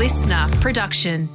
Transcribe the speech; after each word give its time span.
listener 0.00 0.48
production. 0.62 1.28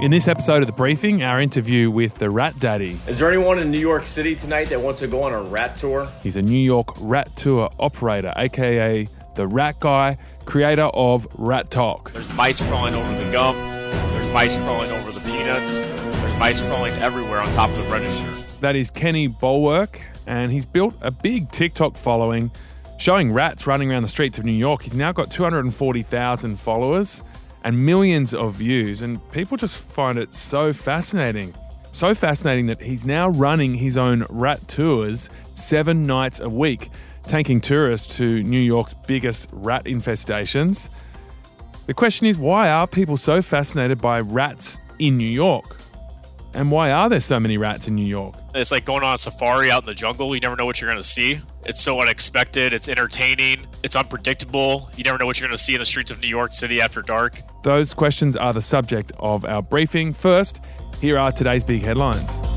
In 0.00 0.10
this 0.10 0.26
episode 0.26 0.62
of 0.62 0.66
The 0.66 0.72
Briefing, 0.72 1.22
our 1.22 1.40
interview 1.40 1.92
with 1.92 2.16
the 2.16 2.28
Rat 2.28 2.58
Daddy. 2.58 2.98
Is 3.06 3.20
there 3.20 3.28
anyone 3.28 3.60
in 3.60 3.70
New 3.70 3.78
York 3.78 4.04
City 4.04 4.34
tonight 4.34 4.64
that 4.70 4.80
wants 4.80 4.98
to 4.98 5.06
go 5.06 5.22
on 5.22 5.32
a 5.32 5.42
rat 5.42 5.76
tour? 5.76 6.08
He's 6.24 6.34
a 6.34 6.42
New 6.42 6.58
York 6.58 6.88
rat 6.98 7.28
tour 7.36 7.70
operator, 7.78 8.32
aka 8.34 9.06
the 9.36 9.46
Rat 9.46 9.78
Guy, 9.78 10.18
creator 10.44 10.90
of 10.92 11.28
Rat 11.36 11.70
Talk. 11.70 12.10
There's 12.10 12.32
mice 12.32 12.60
crawling 12.66 12.94
over 12.94 13.24
the 13.24 13.30
gum. 13.30 13.54
There's 13.54 14.28
mice 14.30 14.56
crawling 14.56 14.90
over 14.90 15.12
the 15.12 15.20
peanuts. 15.20 15.74
There's 15.76 16.38
mice 16.40 16.60
crawling 16.62 16.94
everywhere 16.94 17.38
on 17.38 17.46
top 17.54 17.70
of 17.70 17.76
the 17.76 17.84
register. 17.84 18.58
That 18.60 18.74
is 18.74 18.90
Kenny 18.90 19.28
Bollwerk, 19.28 20.00
and 20.26 20.50
he's 20.50 20.66
built 20.66 20.96
a 21.00 21.12
big 21.12 21.52
TikTok 21.52 21.96
following 21.96 22.50
showing 22.98 23.32
rats 23.32 23.66
running 23.66 23.90
around 23.90 24.02
the 24.02 24.08
streets 24.08 24.38
of 24.38 24.44
New 24.44 24.52
York. 24.52 24.82
He's 24.82 24.94
now 24.94 25.12
got 25.12 25.30
240,000 25.30 26.56
followers 26.58 27.22
and 27.64 27.86
millions 27.86 28.34
of 28.34 28.56
views, 28.56 29.02
and 29.02 29.20
people 29.30 29.56
just 29.56 29.78
find 29.78 30.18
it 30.18 30.34
so 30.34 30.72
fascinating. 30.72 31.54
So 31.92 32.14
fascinating 32.14 32.66
that 32.66 32.82
he's 32.82 33.04
now 33.04 33.28
running 33.28 33.74
his 33.74 33.96
own 33.96 34.24
rat 34.28 34.66
tours 34.68 35.30
seven 35.54 36.06
nights 36.06 36.40
a 36.40 36.48
week, 36.48 36.90
taking 37.22 37.60
tourists 37.60 38.16
to 38.18 38.42
New 38.42 38.60
York's 38.60 38.94
biggest 39.06 39.48
rat 39.52 39.84
infestations. 39.84 40.90
The 41.86 41.94
question 41.94 42.26
is 42.26 42.36
why 42.36 42.68
are 42.70 42.86
people 42.86 43.16
so 43.16 43.42
fascinated 43.42 44.00
by 44.00 44.20
rats 44.20 44.78
in 44.98 45.16
New 45.16 45.28
York? 45.28 45.76
And 46.58 46.72
why 46.72 46.90
are 46.90 47.08
there 47.08 47.20
so 47.20 47.38
many 47.38 47.56
rats 47.56 47.86
in 47.86 47.94
New 47.94 48.04
York? 48.04 48.34
It's 48.52 48.72
like 48.72 48.84
going 48.84 49.04
on 49.04 49.14
a 49.14 49.18
safari 49.18 49.70
out 49.70 49.84
in 49.84 49.86
the 49.86 49.94
jungle. 49.94 50.34
You 50.34 50.40
never 50.40 50.56
know 50.56 50.66
what 50.66 50.80
you're 50.80 50.90
going 50.90 51.00
to 51.00 51.06
see. 51.06 51.38
It's 51.64 51.80
so 51.80 52.00
unexpected. 52.00 52.72
It's 52.72 52.88
entertaining. 52.88 53.64
It's 53.84 53.94
unpredictable. 53.94 54.90
You 54.96 55.04
never 55.04 55.18
know 55.18 55.26
what 55.26 55.38
you're 55.38 55.48
going 55.48 55.56
to 55.56 55.62
see 55.62 55.74
in 55.74 55.78
the 55.78 55.86
streets 55.86 56.10
of 56.10 56.20
New 56.20 56.26
York 56.26 56.52
City 56.52 56.80
after 56.80 57.00
dark. 57.00 57.42
Those 57.62 57.94
questions 57.94 58.36
are 58.36 58.52
the 58.52 58.60
subject 58.60 59.12
of 59.20 59.44
our 59.44 59.62
briefing. 59.62 60.12
First, 60.12 60.66
here 61.00 61.16
are 61.16 61.30
today's 61.30 61.62
big 61.62 61.82
headlines. 61.82 62.47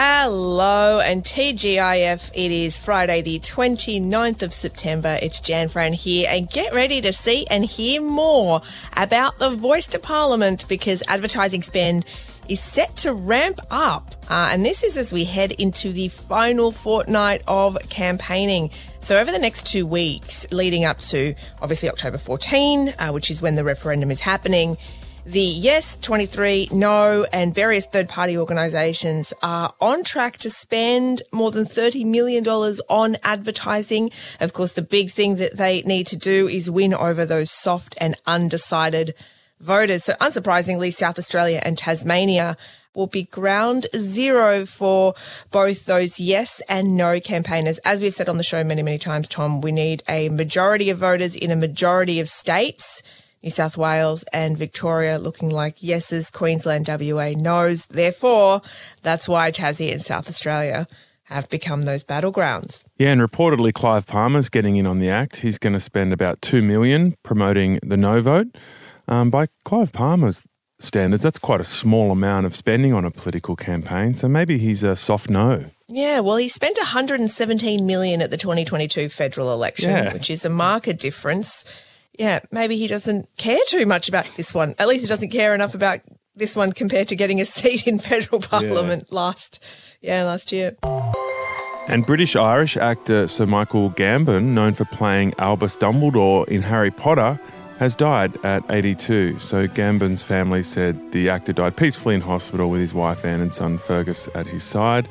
Hello 0.00 1.00
and 1.00 1.24
TGIF. 1.24 2.30
It 2.32 2.52
is 2.52 2.78
Friday, 2.78 3.20
the 3.20 3.40
29th 3.40 4.42
of 4.42 4.52
September. 4.52 5.18
It's 5.20 5.40
Jan 5.40 5.66
Fran 5.66 5.92
here, 5.92 6.28
and 6.30 6.48
get 6.48 6.72
ready 6.72 7.00
to 7.00 7.12
see 7.12 7.48
and 7.50 7.64
hear 7.64 8.00
more 8.00 8.62
about 8.96 9.40
the 9.40 9.50
voice 9.50 9.88
to 9.88 9.98
Parliament 9.98 10.66
because 10.68 11.02
advertising 11.08 11.62
spend 11.62 12.04
is 12.48 12.60
set 12.60 12.94
to 12.98 13.12
ramp 13.12 13.58
up. 13.72 14.14
Uh, 14.30 14.50
and 14.52 14.64
this 14.64 14.84
is 14.84 14.96
as 14.96 15.12
we 15.12 15.24
head 15.24 15.50
into 15.50 15.92
the 15.92 16.06
final 16.06 16.70
fortnight 16.70 17.42
of 17.48 17.76
campaigning. 17.88 18.70
So, 19.00 19.18
over 19.18 19.32
the 19.32 19.38
next 19.40 19.66
two 19.66 19.84
weeks 19.84 20.46
leading 20.52 20.84
up 20.84 20.98
to 20.98 21.34
obviously 21.60 21.88
October 21.88 22.18
14, 22.18 22.94
uh, 23.00 23.10
which 23.10 23.32
is 23.32 23.42
when 23.42 23.56
the 23.56 23.64
referendum 23.64 24.12
is 24.12 24.20
happening, 24.20 24.76
the 25.28 25.42
Yes 25.42 25.94
23, 25.96 26.70
No, 26.72 27.26
and 27.34 27.54
various 27.54 27.84
third 27.84 28.08
party 28.08 28.38
organisations 28.38 29.34
are 29.42 29.74
on 29.78 30.02
track 30.02 30.38
to 30.38 30.48
spend 30.48 31.20
more 31.32 31.50
than 31.50 31.64
$30 31.64 32.06
million 32.06 32.48
on 32.48 33.16
advertising. 33.22 34.10
Of 34.40 34.54
course, 34.54 34.72
the 34.72 34.80
big 34.80 35.10
thing 35.10 35.36
that 35.36 35.58
they 35.58 35.82
need 35.82 36.06
to 36.06 36.16
do 36.16 36.48
is 36.48 36.70
win 36.70 36.94
over 36.94 37.26
those 37.26 37.50
soft 37.50 37.94
and 38.00 38.16
undecided 38.26 39.14
voters. 39.60 40.04
So, 40.04 40.14
unsurprisingly, 40.14 40.94
South 40.94 41.18
Australia 41.18 41.60
and 41.62 41.76
Tasmania 41.76 42.56
will 42.94 43.06
be 43.06 43.24
ground 43.24 43.86
zero 43.94 44.64
for 44.64 45.12
both 45.50 45.84
those 45.84 46.18
yes 46.18 46.62
and 46.70 46.96
no 46.96 47.20
campaigners. 47.20 47.76
As 47.80 48.00
we've 48.00 48.14
said 48.14 48.30
on 48.30 48.38
the 48.38 48.42
show 48.42 48.64
many, 48.64 48.82
many 48.82 48.96
times, 48.96 49.28
Tom, 49.28 49.60
we 49.60 49.72
need 49.72 50.02
a 50.08 50.30
majority 50.30 50.88
of 50.88 50.96
voters 50.96 51.36
in 51.36 51.50
a 51.50 51.56
majority 51.56 52.18
of 52.18 52.30
states. 52.30 53.02
New 53.42 53.50
South 53.50 53.76
Wales 53.76 54.24
and 54.32 54.58
Victoria 54.58 55.18
looking 55.18 55.50
like 55.50 55.82
yeses, 55.82 56.30
Queensland, 56.30 56.86
WA 56.88 57.32
no's. 57.36 57.86
Therefore, 57.86 58.62
that's 59.02 59.28
why 59.28 59.50
Tassie 59.50 59.92
and 59.92 60.00
South 60.00 60.28
Australia 60.28 60.86
have 61.24 61.48
become 61.50 61.82
those 61.82 62.02
battlegrounds. 62.04 62.82
Yeah, 62.96 63.12
and 63.12 63.20
reportedly 63.20 63.72
Clive 63.72 64.06
Palmer's 64.06 64.48
getting 64.48 64.76
in 64.76 64.86
on 64.86 64.98
the 64.98 65.10
act. 65.10 65.36
He's 65.36 65.58
going 65.58 65.74
to 65.74 65.80
spend 65.80 66.12
about 66.12 66.40
two 66.42 66.62
million 66.62 67.14
promoting 67.22 67.78
the 67.82 67.96
no 67.96 68.20
vote. 68.20 68.46
Um, 69.06 69.30
by 69.30 69.46
Clive 69.64 69.92
Palmer's 69.92 70.42
standards, 70.80 71.22
that's 71.22 71.38
quite 71.38 71.60
a 71.60 71.64
small 71.64 72.10
amount 72.10 72.46
of 72.46 72.56
spending 72.56 72.92
on 72.92 73.04
a 73.04 73.10
political 73.10 73.56
campaign. 73.56 74.14
So 74.14 74.26
maybe 74.28 74.58
he's 74.58 74.82
a 74.82 74.96
soft 74.96 75.28
no. 75.28 75.66
Yeah, 75.88 76.20
well, 76.20 76.36
he 76.36 76.48
spent 76.48 76.76
117 76.78 77.86
million 77.86 78.20
at 78.20 78.30
the 78.30 78.36
2022 78.36 79.08
federal 79.08 79.52
election, 79.52 79.90
Yeah. 79.90 80.12
which 80.12 80.28
is 80.30 80.44
a 80.44 80.50
marked 80.50 80.96
difference. 80.98 81.64
Yeah, 82.18 82.40
maybe 82.50 82.76
he 82.76 82.88
doesn't 82.88 83.28
care 83.36 83.60
too 83.68 83.86
much 83.86 84.08
about 84.08 84.26
this 84.36 84.52
one. 84.52 84.74
At 84.78 84.88
least 84.88 85.04
he 85.04 85.08
doesn't 85.08 85.30
care 85.30 85.54
enough 85.54 85.74
about 85.74 86.00
this 86.34 86.56
one 86.56 86.72
compared 86.72 87.08
to 87.08 87.16
getting 87.16 87.40
a 87.40 87.44
seat 87.44 87.86
in 87.86 87.98
federal 87.98 88.40
parliament 88.40 89.12
last, 89.12 89.64
yeah, 90.02 90.24
last 90.24 90.52
year. 90.52 90.76
And 91.88 92.04
British 92.04 92.36
Irish 92.36 92.76
actor 92.76 93.28
Sir 93.28 93.46
Michael 93.46 93.90
Gambon, 93.90 94.48
known 94.48 94.74
for 94.74 94.84
playing 94.84 95.32
Albus 95.38 95.76
Dumbledore 95.76 96.46
in 96.48 96.60
Harry 96.60 96.90
Potter, 96.90 97.40
has 97.78 97.94
died 97.94 98.36
at 98.44 98.62
82. 98.68 99.38
So 99.38 99.68
Gambon's 99.68 100.22
family 100.22 100.62
said 100.64 101.12
the 101.12 101.30
actor 101.30 101.52
died 101.52 101.76
peacefully 101.76 102.16
in 102.16 102.20
hospital 102.20 102.68
with 102.68 102.80
his 102.80 102.92
wife 102.92 103.24
Anne 103.24 103.40
and 103.40 103.52
son 103.52 103.78
Fergus 103.78 104.28
at 104.34 104.46
his 104.46 104.64
side. 104.64 105.08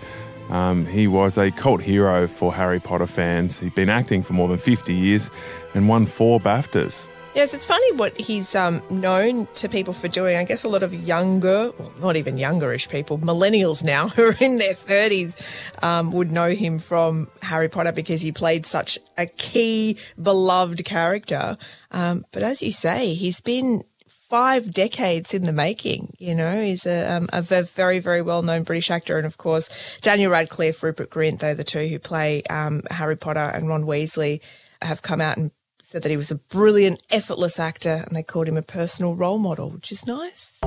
Um, 0.50 0.86
he 0.86 1.08
was 1.08 1.38
a 1.38 1.52
cult 1.52 1.82
hero 1.82 2.28
for 2.28 2.54
Harry 2.54 2.80
Potter 2.80 3.08
fans. 3.08 3.60
He'd 3.60 3.76
been 3.76 3.90
acting 3.90 4.24
for 4.24 4.34
more 4.34 4.48
than 4.48 4.58
50 4.58 4.94
years 4.94 5.30
and 5.74 5.88
won 5.88 6.06
four 6.06 6.40
BAFTAs. 6.40 7.10
Yes, 7.38 7.54
it's 7.54 7.68
funny 7.68 7.92
what 7.92 8.20
he's 8.20 8.56
um, 8.56 8.82
known 8.90 9.46
to 9.54 9.70
people 9.70 9.94
for 9.94 10.08
doing. 10.08 10.38
I 10.38 10.44
guess 10.44 10.64
a 10.64 10.70
lot 10.70 10.82
of 10.82 10.92
younger, 10.92 11.72
well, 11.78 11.94
not 12.02 12.16
even 12.16 12.38
youngerish 12.38 12.90
people, 12.90 13.20
millennials 13.20 13.84
now 13.84 14.08
who 14.16 14.30
are 14.30 14.36
in 14.42 14.58
their 14.58 14.74
30s, 14.74 15.84
um, 15.84 16.12
would 16.14 16.32
know 16.32 16.50
him 16.50 16.80
from 16.80 17.28
Harry 17.44 17.70
Potter 17.70 17.92
because 17.92 18.24
he 18.24 18.32
played 18.32 18.66
such 18.66 18.98
a 19.20 19.28
key, 19.28 20.00
beloved 20.20 20.84
character. 20.84 21.58
Um, 21.92 22.26
but 22.32 22.42
as 22.42 22.64
you 22.64 22.72
say, 22.72 23.14
he's 23.14 23.40
been 23.40 23.84
five 24.30 24.72
decades 24.72 25.34
in 25.34 25.46
the 25.46 25.54
making. 25.54 26.14
You 26.20 26.36
know, 26.36 26.62
he's 26.62 26.86
a, 26.86 27.16
um, 27.16 27.30
a 27.32 27.42
very, 27.42 28.00
very 28.00 28.22
well 28.22 28.42
known 28.42 28.64
British 28.64 28.92
actor. 28.92 29.18
And 29.18 29.26
of 29.26 29.38
course, 29.38 29.98
Daniel 30.02 30.32
Radcliffe, 30.32 30.84
Rupert 30.84 31.10
Grint, 31.10 31.40
they're 31.40 31.56
the 31.56 31.64
two 31.64 31.88
who 31.88 32.00
play 32.00 32.44
um, 32.50 32.82
Harry 32.92 33.16
Potter 33.16 33.40
and 33.40 33.68
Ron 33.68 33.84
Weasley 33.84 34.42
have 34.82 35.02
come 35.02 35.22
out 35.22 35.38
and 35.38 35.52
said 35.82 36.04
that 36.04 36.10
he 36.10 36.18
was 36.18 36.32
a 36.32 36.36
brilliant, 36.36 37.02
effortless 37.10 37.60
actor, 37.60 38.04
and 38.06 38.16
they 38.16 38.24
called 38.24 38.48
him 38.48 38.58
a 38.58 38.62
personal 38.62 39.16
role 39.16 39.40
model, 39.40 39.72
which 39.72 39.92
is 39.92 40.06
nice. 40.06 40.60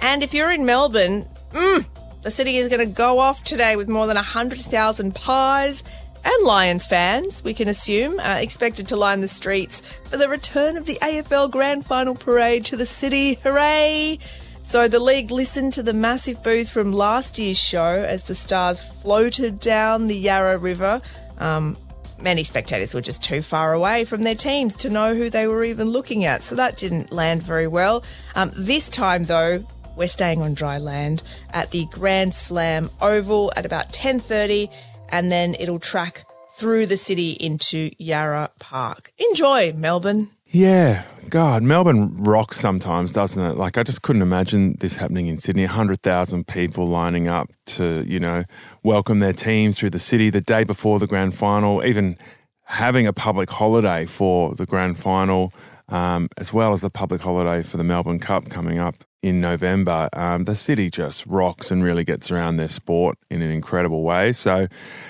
And 0.00 0.22
if 0.22 0.32
you're 0.32 0.52
in 0.52 0.64
Melbourne, 0.64 1.26
mm, 1.50 1.88
the 2.22 2.30
city 2.30 2.56
is 2.56 2.70
going 2.70 2.86
to 2.86 2.94
go 2.94 3.18
off 3.18 3.42
today 3.42 3.74
with 3.74 3.88
more 3.88 4.06
than 4.06 4.14
100,000 4.14 5.14
pies 5.14 5.82
and 6.24 6.44
Lions 6.44 6.86
fans, 6.86 7.42
we 7.42 7.54
can 7.54 7.68
assume, 7.68 8.18
uh, 8.20 8.38
expected 8.40 8.86
to 8.88 8.96
line 8.96 9.20
the 9.20 9.28
streets 9.28 9.80
for 10.10 10.16
the 10.16 10.28
return 10.28 10.76
of 10.76 10.86
the 10.86 10.98
AFL 11.02 11.50
Grand 11.50 11.84
Final 11.86 12.14
parade 12.14 12.64
to 12.66 12.76
the 12.76 12.86
city. 12.86 13.34
Hooray! 13.42 14.18
So 14.62 14.86
the 14.88 15.00
league 15.00 15.30
listened 15.30 15.72
to 15.74 15.82
the 15.82 15.92
massive 15.92 16.42
boos 16.42 16.70
from 16.70 16.92
last 16.92 17.38
year's 17.38 17.58
show 17.58 18.04
as 18.06 18.24
the 18.24 18.34
stars 18.34 18.82
floated 18.82 19.58
down 19.58 20.06
the 20.06 20.14
Yarra 20.14 20.58
River. 20.58 21.00
Um, 21.38 21.76
many 22.20 22.44
spectators 22.44 22.94
were 22.94 23.00
just 23.00 23.22
too 23.22 23.42
far 23.42 23.72
away 23.72 24.04
from 24.04 24.22
their 24.22 24.34
teams 24.34 24.76
to 24.76 24.90
know 24.90 25.14
who 25.14 25.30
they 25.30 25.46
were 25.46 25.64
even 25.64 25.88
looking 25.88 26.24
at, 26.24 26.42
so 26.42 26.54
that 26.54 26.76
didn't 26.76 27.12
land 27.12 27.42
very 27.42 27.66
well. 27.66 28.04
Um, 28.34 28.50
this 28.56 28.90
time, 28.90 29.24
though, 29.24 29.64
we're 29.96 30.06
staying 30.06 30.40
on 30.40 30.54
dry 30.54 30.78
land 30.78 31.22
at 31.52 31.70
the 31.70 31.86
Grand 31.86 32.34
Slam 32.34 32.90
Oval 33.00 33.52
at 33.56 33.66
about 33.66 33.92
10:30, 33.92 34.70
and 35.12 35.30
then 35.30 35.54
it'll 35.58 35.78
track 35.78 36.24
through 36.50 36.86
the 36.86 36.96
city 36.96 37.32
into 37.32 37.90
Yarra 37.98 38.50
Park. 38.58 39.12
Enjoy, 39.18 39.72
Melbourne. 39.72 40.30
Yeah, 40.46 41.04
God, 41.28 41.62
Melbourne 41.62 42.16
rocks 42.16 42.58
sometimes, 42.58 43.12
doesn't 43.12 43.42
it? 43.42 43.56
Like, 43.56 43.78
I 43.78 43.84
just 43.84 44.02
couldn't 44.02 44.22
imagine 44.22 44.76
this 44.80 44.96
happening 44.96 45.28
in 45.28 45.38
Sydney. 45.38 45.62
100,000 45.62 46.46
people 46.48 46.88
lining 46.88 47.28
up 47.28 47.52
to, 47.66 48.04
you 48.06 48.18
know, 48.18 48.42
welcome 48.82 49.20
their 49.20 49.32
teams 49.32 49.78
through 49.78 49.90
the 49.90 50.00
city 50.00 50.28
the 50.28 50.40
day 50.40 50.64
before 50.64 50.98
the 50.98 51.06
grand 51.06 51.34
final, 51.34 51.84
even 51.84 52.16
having 52.64 53.06
a 53.06 53.12
public 53.12 53.48
holiday 53.48 54.06
for 54.06 54.56
the 54.56 54.66
grand 54.66 54.98
final, 54.98 55.52
um, 55.88 56.28
as 56.36 56.52
well 56.52 56.72
as 56.72 56.82
a 56.82 56.90
public 56.90 57.20
holiday 57.20 57.62
for 57.62 57.76
the 57.76 57.84
Melbourne 57.84 58.18
Cup 58.18 58.50
coming 58.50 58.78
up 58.78 58.96
in 59.22 59.40
November. 59.40 60.08
Um, 60.12 60.44
the 60.44 60.54
city 60.54 60.90
just 60.90 61.26
rocks 61.26 61.70
and 61.70 61.82
really 61.82 62.04
gets 62.04 62.30
around 62.30 62.56
their 62.56 62.68
sport 62.68 63.18
in 63.30 63.42
an 63.42 63.50
incredible 63.50 64.02
way. 64.02 64.32
So, 64.32 64.66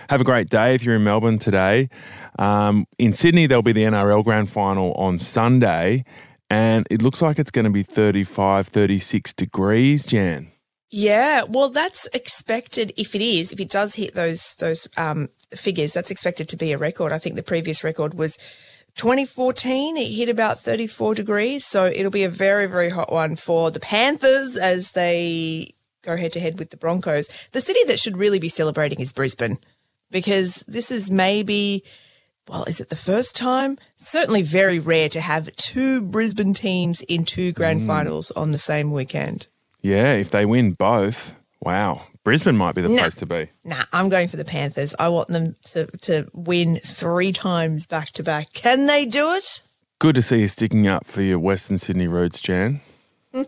have 0.08 0.20
a 0.20 0.24
great 0.24 0.48
day 0.48 0.74
if 0.74 0.82
you're 0.82 0.96
in 0.96 1.04
Melbourne 1.04 1.38
today. 1.38 1.88
Um, 2.38 2.86
in 2.98 3.12
Sydney, 3.12 3.46
there'll 3.46 3.62
be 3.62 3.72
the 3.72 3.84
NRL 3.84 4.24
Grand 4.24 4.50
Final 4.50 4.92
on 4.94 5.18
Sunday, 5.18 6.04
and 6.48 6.86
it 6.90 7.02
looks 7.02 7.22
like 7.22 7.38
it's 7.38 7.50
going 7.50 7.66
to 7.66 7.70
be 7.70 7.82
35, 7.82 8.68
36 8.68 9.32
degrees, 9.32 10.06
Jan. 10.06 10.50
Yeah, 10.92 11.44
well, 11.44 11.70
that's 11.70 12.08
expected 12.12 12.92
if 12.96 13.14
it 13.14 13.22
is, 13.22 13.52
if 13.52 13.60
it 13.60 13.68
does 13.68 13.94
hit 13.94 14.14
those 14.14 14.56
those 14.56 14.88
um, 14.96 15.28
figures. 15.54 15.92
That's 15.92 16.10
expected 16.10 16.48
to 16.48 16.56
be 16.56 16.72
a 16.72 16.78
record. 16.78 17.12
I 17.12 17.18
think 17.18 17.36
the 17.36 17.44
previous 17.44 17.84
record 17.84 18.14
was 18.14 18.38
2014. 18.94 19.96
It 19.96 20.12
hit 20.12 20.28
about 20.28 20.58
34 20.58 21.14
degrees. 21.14 21.64
So 21.64 21.86
it'll 21.86 22.10
be 22.10 22.24
a 22.24 22.28
very, 22.28 22.66
very 22.66 22.90
hot 22.90 23.12
one 23.12 23.36
for 23.36 23.70
the 23.70 23.80
Panthers 23.80 24.56
as 24.56 24.92
they 24.92 25.74
go 26.02 26.16
head 26.16 26.32
to 26.32 26.40
head 26.40 26.58
with 26.58 26.70
the 26.70 26.76
Broncos. 26.76 27.28
The 27.52 27.60
city 27.60 27.80
that 27.86 27.98
should 27.98 28.16
really 28.16 28.38
be 28.38 28.48
celebrating 28.48 29.00
is 29.00 29.12
Brisbane 29.12 29.58
because 30.10 30.64
this 30.66 30.90
is 30.90 31.10
maybe, 31.10 31.84
well, 32.48 32.64
is 32.64 32.80
it 32.80 32.88
the 32.88 32.96
first 32.96 33.36
time? 33.36 33.78
Certainly 33.96 34.42
very 34.42 34.78
rare 34.78 35.08
to 35.10 35.20
have 35.20 35.54
two 35.56 36.02
Brisbane 36.02 36.54
teams 36.54 37.02
in 37.02 37.24
two 37.24 37.52
grand 37.52 37.82
mm. 37.82 37.86
finals 37.86 38.30
on 38.32 38.52
the 38.52 38.58
same 38.58 38.90
weekend. 38.90 39.46
Yeah, 39.82 40.12
if 40.12 40.30
they 40.30 40.44
win 40.44 40.72
both, 40.72 41.34
wow. 41.60 42.02
Brisbane 42.24 42.56
might 42.56 42.74
be 42.74 42.82
the 42.82 42.88
No. 42.88 42.98
place 43.02 43.14
to 43.16 43.26
be. 43.26 43.48
Nah, 43.64 43.84
I'm 43.92 44.08
going 44.10 44.28
for 44.28 44.36
the 44.36 44.44
Panthers. 44.44 44.94
I 44.98 45.08
want 45.08 45.28
them 45.28 45.54
to, 45.72 45.86
to 46.02 46.28
win 46.34 46.76
three 46.84 47.32
times 47.32 47.86
back 47.86 48.08
to 48.12 48.22
back. 48.22 48.52
Can 48.52 48.86
they 48.86 49.06
do 49.06 49.32
it? 49.34 49.62
Good 49.98 50.14
to 50.16 50.22
see 50.22 50.40
you 50.40 50.48
sticking 50.48 50.86
up 50.86 51.06
for 51.06 51.22
your 51.22 51.38
Western 51.38 51.78
Sydney 51.78 52.08
Roots, 52.08 52.40
Jan. 52.40 52.80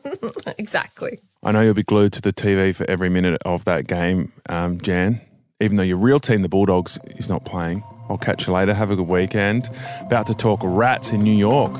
Exactly. 0.59 1.19
I 1.43 1.51
know 1.53 1.61
you'll 1.61 1.75
be 1.75 1.83
glued 1.83 2.13
to 2.15 2.21
the 2.21 2.33
TV 2.33 2.75
for 2.75 2.89
every 2.89 3.09
minute 3.09 3.41
of 3.45 3.65
that 3.65 3.87
game, 3.89 4.33
um, 4.49 4.79
Jan. 4.81 5.21
Even 5.61 5.77
though 5.77 5.83
your 5.83 5.97
real 5.97 6.21
team, 6.21 6.43
the 6.43 6.49
Bulldogs, 6.49 6.99
is 7.17 7.29
not 7.29 7.45
playing. 7.45 7.83
I'll 8.09 8.19
catch 8.19 8.47
you 8.47 8.53
later. 8.53 8.75
Have 8.75 8.91
a 8.91 8.97
good 8.97 9.09
weekend. 9.09 9.69
About 10.03 10.27
to 10.29 10.35
talk 10.35 10.61
rats 10.63 11.13
in 11.13 11.23
New 11.23 11.35
York. 11.35 11.73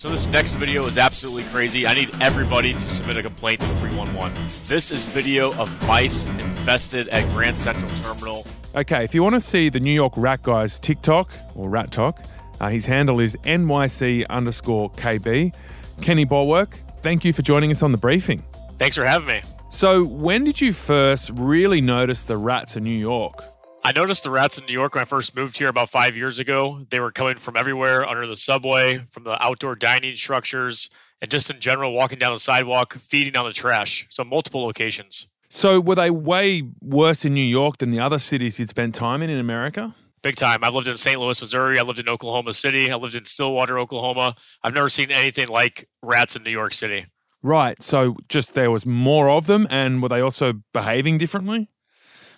So 0.00 0.08
this 0.08 0.28
next 0.28 0.54
video 0.54 0.86
is 0.86 0.96
absolutely 0.96 1.42
crazy. 1.52 1.86
I 1.86 1.92
need 1.92 2.08
everybody 2.22 2.72
to 2.72 2.90
submit 2.90 3.18
a 3.18 3.22
complaint 3.22 3.60
to 3.60 3.66
311. 3.66 4.48
This 4.64 4.90
is 4.90 5.04
video 5.04 5.52
of 5.56 5.70
mice 5.86 6.24
infested 6.24 7.06
at 7.08 7.30
Grand 7.34 7.58
Central 7.58 7.94
Terminal. 7.96 8.46
Okay, 8.74 9.04
if 9.04 9.14
you 9.14 9.22
want 9.22 9.34
to 9.34 9.42
see 9.42 9.68
the 9.68 9.78
New 9.78 9.92
York 9.92 10.14
Rat 10.16 10.42
Guy's 10.42 10.78
TikTok 10.78 11.30
or 11.54 11.68
RatTok, 11.68 12.24
uh, 12.60 12.70
his 12.70 12.86
handle 12.86 13.20
is 13.20 13.36
NYC 13.44 14.26
underscore 14.30 14.88
KB. 14.92 15.54
Kenny 16.00 16.24
Bollwerk, 16.24 16.78
thank 17.02 17.22
you 17.26 17.34
for 17.34 17.42
joining 17.42 17.70
us 17.70 17.82
on 17.82 17.92
the 17.92 17.98
briefing. 17.98 18.42
Thanks 18.78 18.96
for 18.96 19.04
having 19.04 19.28
me. 19.28 19.42
So, 19.68 20.02
when 20.06 20.44
did 20.44 20.62
you 20.62 20.72
first 20.72 21.30
really 21.34 21.82
notice 21.82 22.24
the 22.24 22.38
rats 22.38 22.74
in 22.74 22.84
New 22.84 22.98
York? 22.98 23.49
I 23.90 23.92
noticed 23.92 24.22
the 24.22 24.30
rats 24.30 24.56
in 24.56 24.66
New 24.66 24.72
York 24.72 24.94
when 24.94 25.02
I 25.02 25.04
first 25.04 25.34
moved 25.34 25.58
here 25.58 25.66
about 25.66 25.90
five 25.90 26.16
years 26.16 26.38
ago. 26.38 26.86
They 26.90 27.00
were 27.00 27.10
coming 27.10 27.34
from 27.34 27.56
everywhere 27.56 28.08
under 28.08 28.24
the 28.24 28.36
subway, 28.36 28.98
from 28.98 29.24
the 29.24 29.36
outdoor 29.44 29.74
dining 29.74 30.14
structures, 30.14 30.90
and 31.20 31.28
just 31.28 31.50
in 31.50 31.58
general, 31.58 31.92
walking 31.92 32.20
down 32.20 32.32
the 32.32 32.38
sidewalk, 32.38 32.94
feeding 32.94 33.34
on 33.34 33.46
the 33.46 33.52
trash. 33.52 34.06
So, 34.08 34.22
multiple 34.22 34.62
locations. 34.62 35.26
So, 35.48 35.80
were 35.80 35.96
they 35.96 36.08
way 36.08 36.62
worse 36.80 37.24
in 37.24 37.34
New 37.34 37.40
York 37.40 37.78
than 37.78 37.90
the 37.90 37.98
other 37.98 38.20
cities 38.20 38.60
you'd 38.60 38.68
spent 38.68 38.94
time 38.94 39.22
in 39.22 39.30
in 39.30 39.40
America? 39.40 39.92
Big 40.22 40.36
time. 40.36 40.62
I've 40.62 40.72
lived 40.72 40.86
in 40.86 40.96
St. 40.96 41.18
Louis, 41.18 41.40
Missouri. 41.40 41.76
I 41.76 41.82
lived 41.82 41.98
in 41.98 42.08
Oklahoma 42.08 42.52
City. 42.52 42.92
I 42.92 42.94
lived 42.94 43.16
in 43.16 43.24
Stillwater, 43.24 43.76
Oklahoma. 43.76 44.36
I've 44.62 44.74
never 44.74 44.88
seen 44.88 45.10
anything 45.10 45.48
like 45.48 45.88
rats 46.00 46.36
in 46.36 46.44
New 46.44 46.52
York 46.52 46.74
City. 46.74 47.06
Right. 47.42 47.82
So, 47.82 48.18
just 48.28 48.54
there 48.54 48.70
was 48.70 48.86
more 48.86 49.28
of 49.28 49.48
them, 49.48 49.66
and 49.68 50.00
were 50.00 50.10
they 50.10 50.20
also 50.20 50.60
behaving 50.72 51.18
differently? 51.18 51.70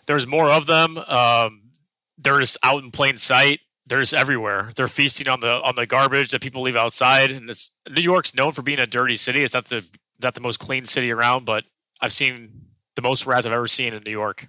There's 0.07 0.27
more 0.27 0.51
of 0.51 0.67
them. 0.67 0.99
Um, 0.99 1.63
they're 2.19 2.41
just 2.41 2.59
out 2.63 2.83
in 2.83 2.91
plain 2.91 3.17
sight. 3.17 3.61
They're 3.87 4.01
just 4.01 4.15
everywhere. 4.15 4.71
They're 4.77 4.89
feasting 4.89 5.29
on 5.29 5.41
the 5.41 5.61
on 5.63 5.75
the 5.75 5.87
garbage 5.87 6.31
that 6.31 6.41
people 6.41 6.63
leave 6.63 6.77
outside. 6.77 7.31
And 7.31 7.51
it's, 7.51 7.71
New 7.91 8.01
York's 8.01 8.35
known 8.35 8.53
for 8.53 8.63
being 8.63 8.79
a 8.79 8.87
dirty 8.87 9.17
city. 9.17 9.43
It's 9.43 9.55
not 9.55 9.67
the 9.67 9.85
not 10.23 10.35
the 10.35 10.41
most 10.41 10.59
clean 10.59 10.85
city 10.85 11.11
around, 11.11 11.45
but 11.45 11.65
I've 12.01 12.13
seen 12.13 12.67
the 12.95 13.03
most 13.03 13.27
rats 13.27 13.47
I've 13.47 13.53
ever 13.53 13.67
seen 13.67 13.93
in 13.93 14.03
New 14.05 14.11
York. 14.11 14.49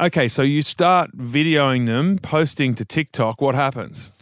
Okay, 0.00 0.26
so 0.26 0.42
you 0.42 0.62
start 0.62 1.16
videoing 1.16 1.86
them, 1.86 2.18
posting 2.18 2.74
to 2.74 2.84
TikTok. 2.84 3.40
What 3.40 3.54
happens? 3.54 4.12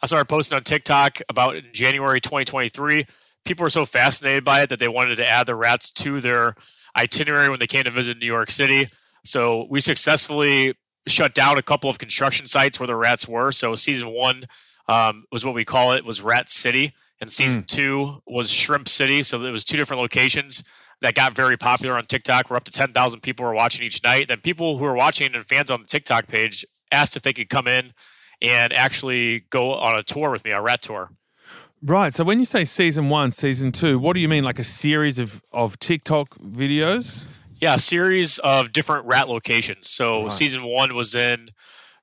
I 0.00 0.06
started 0.06 0.26
posting 0.26 0.56
on 0.56 0.62
TikTok 0.62 1.18
about 1.28 1.56
January 1.72 2.20
2023. 2.20 3.04
People 3.44 3.64
were 3.64 3.70
so 3.70 3.84
fascinated 3.84 4.44
by 4.44 4.62
it 4.62 4.68
that 4.68 4.78
they 4.78 4.88
wanted 4.88 5.16
to 5.16 5.28
add 5.28 5.46
the 5.46 5.54
rats 5.54 5.90
to 5.92 6.20
their 6.20 6.54
itinerary 6.96 7.48
when 7.48 7.58
they 7.58 7.66
came 7.66 7.84
to 7.84 7.90
visit 7.90 8.18
New 8.18 8.26
York 8.26 8.50
City. 8.50 8.88
So 9.26 9.66
we 9.68 9.80
successfully 9.80 10.74
shut 11.08 11.34
down 11.34 11.58
a 11.58 11.62
couple 11.62 11.88
of 11.90 11.98
construction 11.98 12.46
sites 12.46 12.80
where 12.80 12.86
the 12.86 12.96
rats 12.96 13.28
were. 13.28 13.52
So 13.52 13.74
season 13.74 14.10
one 14.10 14.44
um, 14.88 15.24
was 15.30 15.44
what 15.44 15.54
we 15.54 15.64
call 15.64 15.92
it 15.92 16.04
was 16.04 16.22
Rat 16.22 16.50
City, 16.50 16.92
and 17.20 17.30
season 17.30 17.64
two 17.64 18.22
was 18.26 18.50
Shrimp 18.50 18.88
City. 18.88 19.22
So 19.22 19.44
it 19.44 19.50
was 19.50 19.64
two 19.64 19.76
different 19.76 20.00
locations 20.02 20.62
that 21.02 21.14
got 21.14 21.34
very 21.34 21.56
popular 21.56 21.96
on 21.96 22.06
TikTok. 22.06 22.50
We're 22.50 22.56
up 22.56 22.64
to 22.64 22.72
10,000 22.72 23.20
people 23.20 23.44
were 23.44 23.54
watching 23.54 23.84
each 23.84 24.02
night. 24.02 24.28
Then 24.28 24.40
people 24.40 24.78
who 24.78 24.84
are 24.84 24.94
watching 24.94 25.34
and 25.34 25.44
fans 25.44 25.70
on 25.70 25.80
the 25.80 25.86
TikTok 25.86 26.26
page 26.26 26.64
asked 26.90 27.16
if 27.16 27.22
they 27.22 27.32
could 27.32 27.48
come 27.48 27.66
in 27.66 27.92
and 28.40 28.72
actually 28.72 29.40
go 29.50 29.72
on 29.72 29.98
a 29.98 30.02
tour 30.02 30.30
with 30.30 30.44
me, 30.44 30.52
a 30.52 30.60
rat 30.60 30.82
tour. 30.82 31.10
Right. 31.82 32.14
So, 32.14 32.24
when 32.24 32.38
you 32.38 32.46
say 32.46 32.64
season 32.64 33.10
one, 33.10 33.30
season 33.30 33.70
two, 33.70 33.98
what 33.98 34.14
do 34.14 34.20
you 34.20 34.28
mean? 34.28 34.44
Like 34.44 34.58
a 34.58 34.64
series 34.64 35.18
of, 35.18 35.42
of 35.52 35.78
TikTok 35.78 36.38
videos? 36.38 37.26
Yeah, 37.60 37.74
a 37.74 37.78
series 37.78 38.38
of 38.38 38.72
different 38.72 39.06
rat 39.06 39.28
locations. 39.28 39.88
So 39.90 40.28
season 40.28 40.64
one 40.64 40.94
was 40.94 41.14
in 41.14 41.50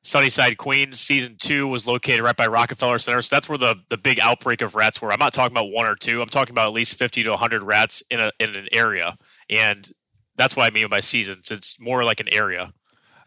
Sunnyside, 0.01 0.57
Queens. 0.57 0.99
Season 0.99 1.35
two 1.37 1.67
was 1.67 1.87
located 1.87 2.21
right 2.21 2.35
by 2.35 2.47
Rockefeller 2.47 2.99
Center. 2.99 3.21
So 3.21 3.35
that's 3.35 3.47
where 3.47 3.57
the, 3.57 3.75
the 3.89 3.97
big 3.97 4.19
outbreak 4.19 4.61
of 4.61 4.75
rats 4.75 5.01
were. 5.01 5.11
I'm 5.11 5.19
not 5.19 5.33
talking 5.33 5.55
about 5.55 5.71
one 5.71 5.85
or 5.85 5.95
two. 5.95 6.21
I'm 6.21 6.29
talking 6.29 6.53
about 6.53 6.67
at 6.67 6.73
least 6.73 6.95
50 6.97 7.23
to 7.23 7.29
100 7.31 7.63
rats 7.63 8.03
in 8.09 8.19
a 8.19 8.31
in 8.39 8.55
an 8.55 8.67
area, 8.71 9.15
and 9.49 9.89
that's 10.35 10.55
what 10.55 10.65
I 10.65 10.73
mean 10.73 10.89
by 10.89 10.99
seasons. 10.99 11.51
It's 11.51 11.79
more 11.79 12.03
like 12.03 12.19
an 12.19 12.33
area. 12.33 12.73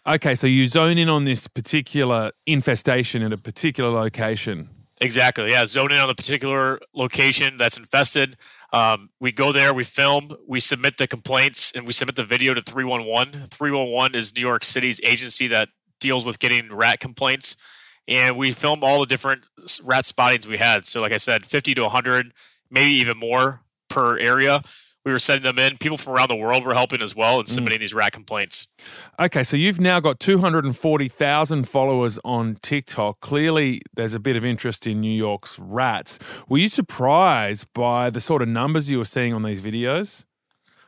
Okay, 0.06 0.34
so 0.34 0.46
you 0.46 0.68
zone 0.68 0.98
in 0.98 1.08
on 1.08 1.24
this 1.24 1.48
particular 1.48 2.30
infestation 2.46 3.22
at 3.22 3.32
a 3.32 3.38
particular 3.38 3.90
location. 3.90 4.68
Exactly. 5.00 5.50
Yeah. 5.50 5.66
Zone 5.66 5.92
in 5.92 5.98
on 5.98 6.08
the 6.08 6.14
particular 6.14 6.80
location 6.94 7.56
that's 7.58 7.76
infested. 7.76 8.36
Um, 8.72 9.10
we 9.20 9.30
go 9.30 9.52
there, 9.52 9.72
we 9.72 9.84
film, 9.84 10.36
we 10.46 10.58
submit 10.60 10.96
the 10.96 11.06
complaints, 11.06 11.72
and 11.74 11.86
we 11.86 11.92
submit 11.92 12.16
the 12.16 12.24
video 12.24 12.54
to 12.54 12.62
311. 12.62 13.46
311 13.46 14.18
is 14.18 14.34
New 14.34 14.40
York 14.40 14.64
City's 14.64 15.00
agency 15.04 15.48
that 15.48 15.68
deals 16.00 16.24
with 16.24 16.38
getting 16.38 16.74
rat 16.74 17.00
complaints. 17.00 17.56
And 18.08 18.36
we 18.36 18.52
film 18.52 18.82
all 18.82 19.00
the 19.00 19.06
different 19.06 19.46
rat 19.82 20.06
spottings 20.06 20.46
we 20.46 20.58
had. 20.58 20.86
So, 20.86 21.00
like 21.00 21.12
I 21.12 21.16
said, 21.16 21.44
50 21.44 21.74
to 21.74 21.82
100, 21.82 22.32
maybe 22.70 22.94
even 22.96 23.18
more 23.18 23.62
per 23.88 24.18
area. 24.18 24.62
We 25.06 25.12
were 25.12 25.20
sending 25.20 25.44
them 25.44 25.56
in. 25.60 25.78
People 25.78 25.98
from 25.98 26.14
around 26.14 26.30
the 26.30 26.36
world 26.36 26.66
were 26.66 26.74
helping 26.74 27.00
as 27.00 27.14
well 27.14 27.38
and 27.38 27.46
mm. 27.46 27.48
submitting 27.48 27.78
these 27.78 27.94
rat 27.94 28.10
complaints. 28.10 28.66
Okay, 29.20 29.44
so 29.44 29.56
you've 29.56 29.80
now 29.80 30.00
got 30.00 30.18
240,000 30.18 31.68
followers 31.68 32.18
on 32.24 32.56
TikTok. 32.56 33.20
Clearly, 33.20 33.80
there's 33.94 34.14
a 34.14 34.18
bit 34.18 34.34
of 34.34 34.44
interest 34.44 34.84
in 34.84 35.00
New 35.00 35.16
York's 35.16 35.60
rats. 35.60 36.18
Were 36.48 36.58
you 36.58 36.68
surprised 36.68 37.72
by 37.72 38.10
the 38.10 38.20
sort 38.20 38.42
of 38.42 38.48
numbers 38.48 38.90
you 38.90 38.98
were 38.98 39.04
seeing 39.04 39.32
on 39.32 39.44
these 39.44 39.62
videos? 39.62 40.24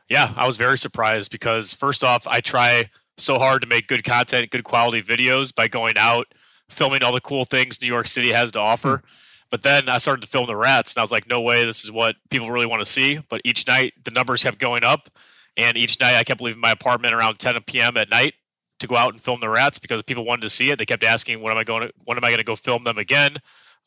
Yeah, 0.09 0.33
I 0.35 0.45
was 0.45 0.57
very 0.57 0.77
surprised 0.77 1.31
because 1.31 1.73
first 1.73 2.03
off, 2.03 2.27
I 2.27 2.41
try 2.41 2.89
so 3.15 3.39
hard 3.39 3.61
to 3.61 3.67
make 3.67 3.87
good 3.87 4.03
content, 4.03 4.51
good 4.51 4.65
quality 4.65 5.01
videos 5.01 5.55
by 5.55 5.69
going 5.69 5.93
out, 5.95 6.33
filming 6.67 7.03
all 7.03 7.13
the 7.13 7.21
cool 7.21 7.45
things 7.45 7.81
New 7.81 7.87
York 7.87 8.07
City 8.07 8.33
has 8.33 8.51
to 8.51 8.59
offer. 8.59 8.97
Hmm. 8.97 9.05
But 9.49 9.63
then 9.63 9.89
I 9.89 9.97
started 9.97 10.21
to 10.21 10.27
film 10.27 10.47
the 10.47 10.55
rats, 10.55 10.93
and 10.93 10.99
I 10.99 11.03
was 11.03 11.11
like, 11.11 11.27
no 11.27 11.41
way, 11.41 11.65
this 11.65 11.83
is 11.83 11.91
what 11.91 12.15
people 12.29 12.51
really 12.51 12.67
want 12.67 12.81
to 12.81 12.85
see. 12.85 13.19
But 13.29 13.41
each 13.43 13.67
night, 13.67 13.93
the 14.03 14.11
numbers 14.11 14.43
kept 14.43 14.59
going 14.59 14.83
up. 14.83 15.09
And 15.57 15.75
each 15.75 15.99
night, 15.99 16.15
I 16.15 16.23
kept 16.23 16.41
leaving 16.41 16.61
my 16.61 16.71
apartment 16.71 17.13
around 17.13 17.39
10 17.39 17.59
p.m. 17.65 17.97
at 17.97 18.09
night 18.09 18.35
to 18.79 18.87
go 18.87 18.95
out 18.95 19.11
and 19.11 19.21
film 19.21 19.39
the 19.41 19.49
rats 19.49 19.79
because 19.79 20.01
people 20.03 20.23
wanted 20.23 20.41
to 20.43 20.49
see 20.49 20.69
it. 20.69 20.77
They 20.77 20.85
kept 20.85 21.03
asking, 21.03 21.41
when 21.41 21.51
am 21.51 21.57
I 21.57 21.63
going 21.63 21.87
to, 21.87 21.93
when 22.05 22.17
am 22.17 22.23
I 22.23 22.29
going 22.29 22.39
to 22.39 22.45
go 22.45 22.55
film 22.55 22.83
them 22.83 22.97
again? 22.97 23.37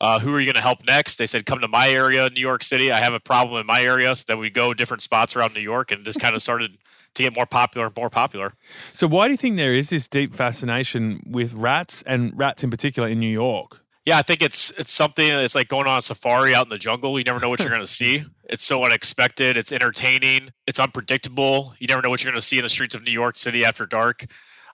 Uh, 0.01 0.19
who 0.19 0.35
are 0.35 0.39
you 0.39 0.45
going 0.45 0.55
to 0.55 0.61
help 0.61 0.85
next? 0.85 1.15
They 1.15 1.25
said, 1.25 1.45
come 1.45 1.61
to 1.61 1.67
my 1.67 1.89
area, 1.89 2.29
New 2.29 2.41
York 2.41 2.61
City. 2.61 2.91
I 2.91 2.99
have 2.99 3.13
a 3.13 3.19
problem 3.19 3.59
in 3.59 3.65
my 3.65 3.81
area. 3.81 4.15
So 4.15 4.25
then 4.27 4.37
we 4.37 4.49
go 4.49 4.73
different 4.73 5.01
spots 5.01 5.35
around 5.35 5.53
New 5.53 5.61
York 5.61 5.91
and 5.91 6.03
just 6.03 6.19
kind 6.19 6.35
of 6.35 6.41
started 6.41 6.77
to 7.15 7.23
get 7.23 7.35
more 7.35 7.45
popular 7.45 7.87
and 7.87 7.95
more 7.95 8.09
popular. 8.09 8.53
So, 8.91 9.07
why 9.07 9.27
do 9.27 9.31
you 9.31 9.37
think 9.37 9.55
there 9.55 9.73
is 9.73 9.89
this 9.89 10.07
deep 10.07 10.33
fascination 10.33 11.21
with 11.25 11.53
rats 11.53 12.03
and 12.05 12.37
rats 12.37 12.63
in 12.63 12.71
particular 12.71 13.07
in 13.07 13.19
New 13.19 13.27
York? 13.27 13.82
Yeah, 14.05 14.17
I 14.17 14.21
think 14.21 14.41
it's 14.41 14.71
it's 14.71 14.91
something 14.91 15.25
it's 15.25 15.55
like 15.55 15.69
going 15.69 15.87
on 15.87 15.97
a 15.97 16.01
safari 16.01 16.53
out 16.53 16.65
in 16.65 16.69
the 16.69 16.77
jungle. 16.77 17.17
You 17.17 17.23
never 17.23 17.39
know 17.39 17.49
what 17.49 17.59
you're 17.59 17.69
going 17.69 17.81
to 17.81 17.87
see. 17.87 18.23
It's 18.49 18.65
so 18.65 18.83
unexpected. 18.83 19.57
It's 19.57 19.71
entertaining. 19.71 20.51
It's 20.67 20.77
unpredictable. 20.77 21.73
You 21.79 21.87
never 21.87 22.03
know 22.03 22.09
what 22.11 22.23
you're 22.23 22.31
going 22.31 22.39
to 22.39 22.45
see 22.45 22.57
in 22.57 22.63
the 22.63 22.69
streets 22.69 22.93
of 22.93 23.01
New 23.01 23.11
York 23.11 23.35
City 23.35 23.65
after 23.65 23.87
dark. 23.87 24.25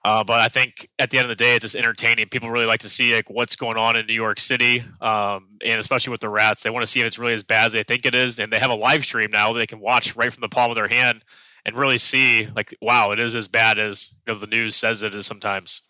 Uh, 0.04 0.24
but 0.24 0.40
I 0.40 0.48
think 0.48 0.88
at 0.98 1.10
the 1.10 1.18
end 1.18 1.24
of 1.24 1.28
the 1.30 1.42
day, 1.42 1.54
it's 1.54 1.62
just 1.62 1.76
entertaining. 1.76 2.28
People 2.28 2.50
really 2.50 2.66
like 2.66 2.80
to 2.80 2.88
see 2.88 3.14
like 3.14 3.30
what's 3.30 3.54
going 3.54 3.78
on 3.78 3.96
in 3.96 4.06
New 4.06 4.12
York 4.12 4.40
City, 4.40 4.82
um, 5.00 5.48
and 5.64 5.78
especially 5.78 6.10
with 6.10 6.20
the 6.20 6.28
rats, 6.28 6.62
they 6.62 6.70
want 6.70 6.82
to 6.82 6.86
see 6.86 7.00
if 7.00 7.06
it's 7.06 7.18
really 7.18 7.32
as 7.32 7.42
bad 7.42 7.66
as 7.66 7.72
they 7.72 7.82
think 7.82 8.04
it 8.04 8.14
is. 8.14 8.38
And 8.38 8.52
they 8.52 8.58
have 8.58 8.70
a 8.70 8.74
live 8.74 9.04
stream 9.04 9.30
now 9.30 9.52
they 9.52 9.66
can 9.66 9.80
watch 9.80 10.16
right 10.16 10.32
from 10.32 10.40
the 10.40 10.48
palm 10.48 10.70
of 10.70 10.74
their 10.74 10.88
hand 10.88 11.24
and 11.64 11.76
really 11.76 11.98
see 11.98 12.48
like, 12.54 12.74
wow, 12.82 13.12
it 13.12 13.20
is 13.20 13.36
as 13.36 13.46
bad 13.48 13.78
as 13.78 14.14
you 14.26 14.32
know, 14.32 14.38
the 14.38 14.46
news 14.46 14.74
says 14.74 15.02
it 15.02 15.14
is 15.14 15.26
sometimes. 15.26 15.82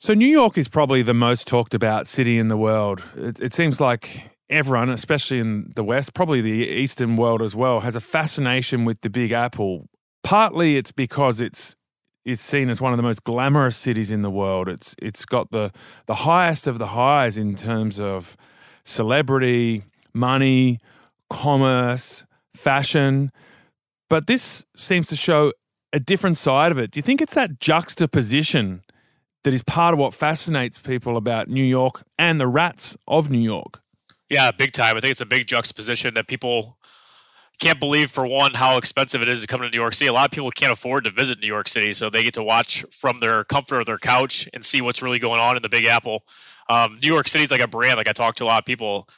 So, 0.00 0.14
New 0.14 0.28
York 0.28 0.56
is 0.56 0.68
probably 0.68 1.02
the 1.02 1.12
most 1.12 1.48
talked 1.48 1.74
about 1.74 2.06
city 2.06 2.38
in 2.38 2.46
the 2.46 2.56
world. 2.56 3.02
It, 3.16 3.40
it 3.40 3.52
seems 3.52 3.80
like 3.80 4.30
everyone, 4.48 4.90
especially 4.90 5.40
in 5.40 5.72
the 5.74 5.82
West, 5.82 6.14
probably 6.14 6.40
the 6.40 6.68
Eastern 6.68 7.16
world 7.16 7.42
as 7.42 7.56
well, 7.56 7.80
has 7.80 7.96
a 7.96 8.00
fascination 8.00 8.84
with 8.84 9.00
the 9.00 9.10
Big 9.10 9.32
Apple. 9.32 9.88
partly 10.22 10.76
it's 10.76 10.92
because 10.92 11.40
it's 11.40 11.74
it's 12.24 12.42
seen 12.42 12.70
as 12.70 12.80
one 12.80 12.92
of 12.92 12.96
the 12.96 13.02
most 13.02 13.24
glamorous 13.24 13.76
cities 13.76 14.12
in 14.12 14.22
the 14.22 14.30
world. 14.30 14.68
It's 14.68 14.94
it's 15.02 15.24
got 15.24 15.50
the 15.50 15.72
the 16.06 16.14
highest 16.14 16.68
of 16.68 16.78
the 16.78 16.88
highs 16.88 17.36
in 17.36 17.56
terms 17.56 17.98
of 17.98 18.36
celebrity, 18.84 19.82
money, 20.14 20.78
commerce, 21.28 22.22
fashion. 22.54 23.32
But 24.08 24.28
this 24.28 24.64
seems 24.76 25.08
to 25.08 25.16
show 25.16 25.52
a 25.92 25.98
different 25.98 26.36
side 26.36 26.70
of 26.70 26.78
it. 26.78 26.92
Do 26.92 26.98
you 26.98 27.02
think 27.02 27.20
it's 27.20 27.34
that 27.34 27.58
juxtaposition 27.58 28.82
that 29.44 29.54
is 29.54 29.62
part 29.62 29.94
of 29.94 29.98
what 29.98 30.14
fascinates 30.14 30.78
people 30.78 31.16
about 31.16 31.48
New 31.48 31.64
York 31.64 32.02
and 32.18 32.40
the 32.40 32.46
rats 32.46 32.96
of 33.06 33.30
New 33.30 33.38
York? 33.38 33.80
Yeah, 34.28 34.50
big 34.50 34.72
time. 34.72 34.96
I 34.96 35.00
think 35.00 35.12
it's 35.12 35.20
a 35.20 35.26
big 35.26 35.46
juxtaposition 35.46 36.14
that 36.14 36.26
people 36.26 36.78
can't 37.58 37.80
believe 37.80 38.10
for 38.10 38.26
one 38.26 38.54
how 38.54 38.76
expensive 38.76 39.20
it 39.20 39.28
is 39.28 39.40
to 39.40 39.46
come 39.46 39.60
to 39.60 39.68
New 39.68 39.78
York 39.78 39.94
City. 39.94 40.08
A 40.08 40.12
lot 40.12 40.26
of 40.26 40.30
people 40.30 40.50
can't 40.50 40.72
afford 40.72 41.04
to 41.04 41.10
visit 41.10 41.40
New 41.40 41.46
York 41.46 41.66
City, 41.66 41.92
so 41.92 42.08
they 42.08 42.22
get 42.22 42.34
to 42.34 42.42
watch 42.42 42.84
from 42.90 43.18
their 43.18 43.44
comfort 43.44 43.80
of 43.80 43.86
their 43.86 43.98
couch 43.98 44.48
and 44.54 44.64
see 44.64 44.80
what's 44.80 45.02
really 45.02 45.18
going 45.18 45.40
on 45.40 45.56
in 45.56 45.62
the 45.62 45.68
Big 45.68 45.84
Apple. 45.84 46.24
Um, 46.68 46.98
New 47.02 47.08
York 47.08 47.26
City 47.26 47.44
is 47.44 47.50
like 47.50 47.60
a 47.60 47.68
brand. 47.68 47.96
Like 47.96 48.08
I 48.08 48.12
talk 48.12 48.36
to 48.36 48.44
a 48.44 48.46
lot 48.46 48.60
of 48.60 48.66
people, 48.66 49.08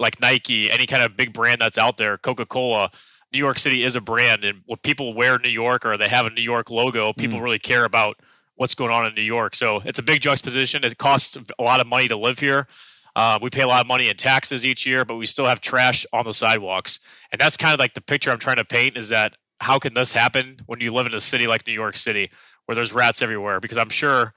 like 0.00 0.20
Nike, 0.20 0.70
any 0.70 0.86
kind 0.86 1.02
of 1.02 1.16
big 1.16 1.32
brand 1.32 1.60
that's 1.60 1.78
out 1.78 1.98
there, 1.98 2.18
Coca 2.18 2.46
Cola. 2.46 2.90
New 3.32 3.38
York 3.38 3.58
City 3.58 3.84
is 3.84 3.94
a 3.94 4.00
brand, 4.00 4.44
and 4.44 4.62
when 4.66 4.78
people 4.78 5.14
wear 5.14 5.38
New 5.38 5.50
York 5.50 5.84
or 5.84 5.96
they 5.96 6.08
have 6.08 6.26
a 6.26 6.30
New 6.30 6.42
York 6.42 6.70
logo, 6.70 7.12
people 7.12 7.38
mm. 7.38 7.42
really 7.42 7.58
care 7.58 7.84
about 7.84 8.18
what's 8.58 8.74
going 8.74 8.92
on 8.92 9.06
in 9.06 9.14
New 9.14 9.22
York. 9.22 9.54
So 9.54 9.80
it's 9.84 9.98
a 9.98 10.02
big 10.02 10.20
juxtaposition. 10.20 10.84
It 10.84 10.98
costs 10.98 11.36
a 11.58 11.62
lot 11.62 11.80
of 11.80 11.86
money 11.86 12.08
to 12.08 12.16
live 12.16 12.38
here. 12.38 12.66
Uh, 13.14 13.38
we 13.40 13.50
pay 13.50 13.62
a 13.62 13.66
lot 13.66 13.80
of 13.80 13.86
money 13.86 14.08
in 14.08 14.16
taxes 14.16 14.66
each 14.66 14.84
year, 14.84 15.04
but 15.04 15.16
we 15.16 15.26
still 15.26 15.46
have 15.46 15.60
trash 15.60 16.04
on 16.12 16.24
the 16.24 16.34
sidewalks. 16.34 17.00
And 17.32 17.40
that's 17.40 17.56
kind 17.56 17.72
of 17.72 17.80
like 17.80 17.94
the 17.94 18.00
picture 18.00 18.30
I'm 18.30 18.38
trying 18.38 18.56
to 18.56 18.64
paint 18.64 18.96
is 18.96 19.08
that 19.08 19.36
how 19.60 19.78
can 19.78 19.94
this 19.94 20.12
happen 20.12 20.60
when 20.66 20.80
you 20.80 20.92
live 20.92 21.06
in 21.06 21.14
a 21.14 21.20
city 21.20 21.46
like 21.46 21.66
New 21.66 21.72
York 21.72 21.96
City 21.96 22.30
where 22.66 22.74
there's 22.74 22.92
rats 22.92 23.22
everywhere? 23.22 23.60
Because 23.60 23.78
I'm 23.78 23.88
sure 23.88 24.34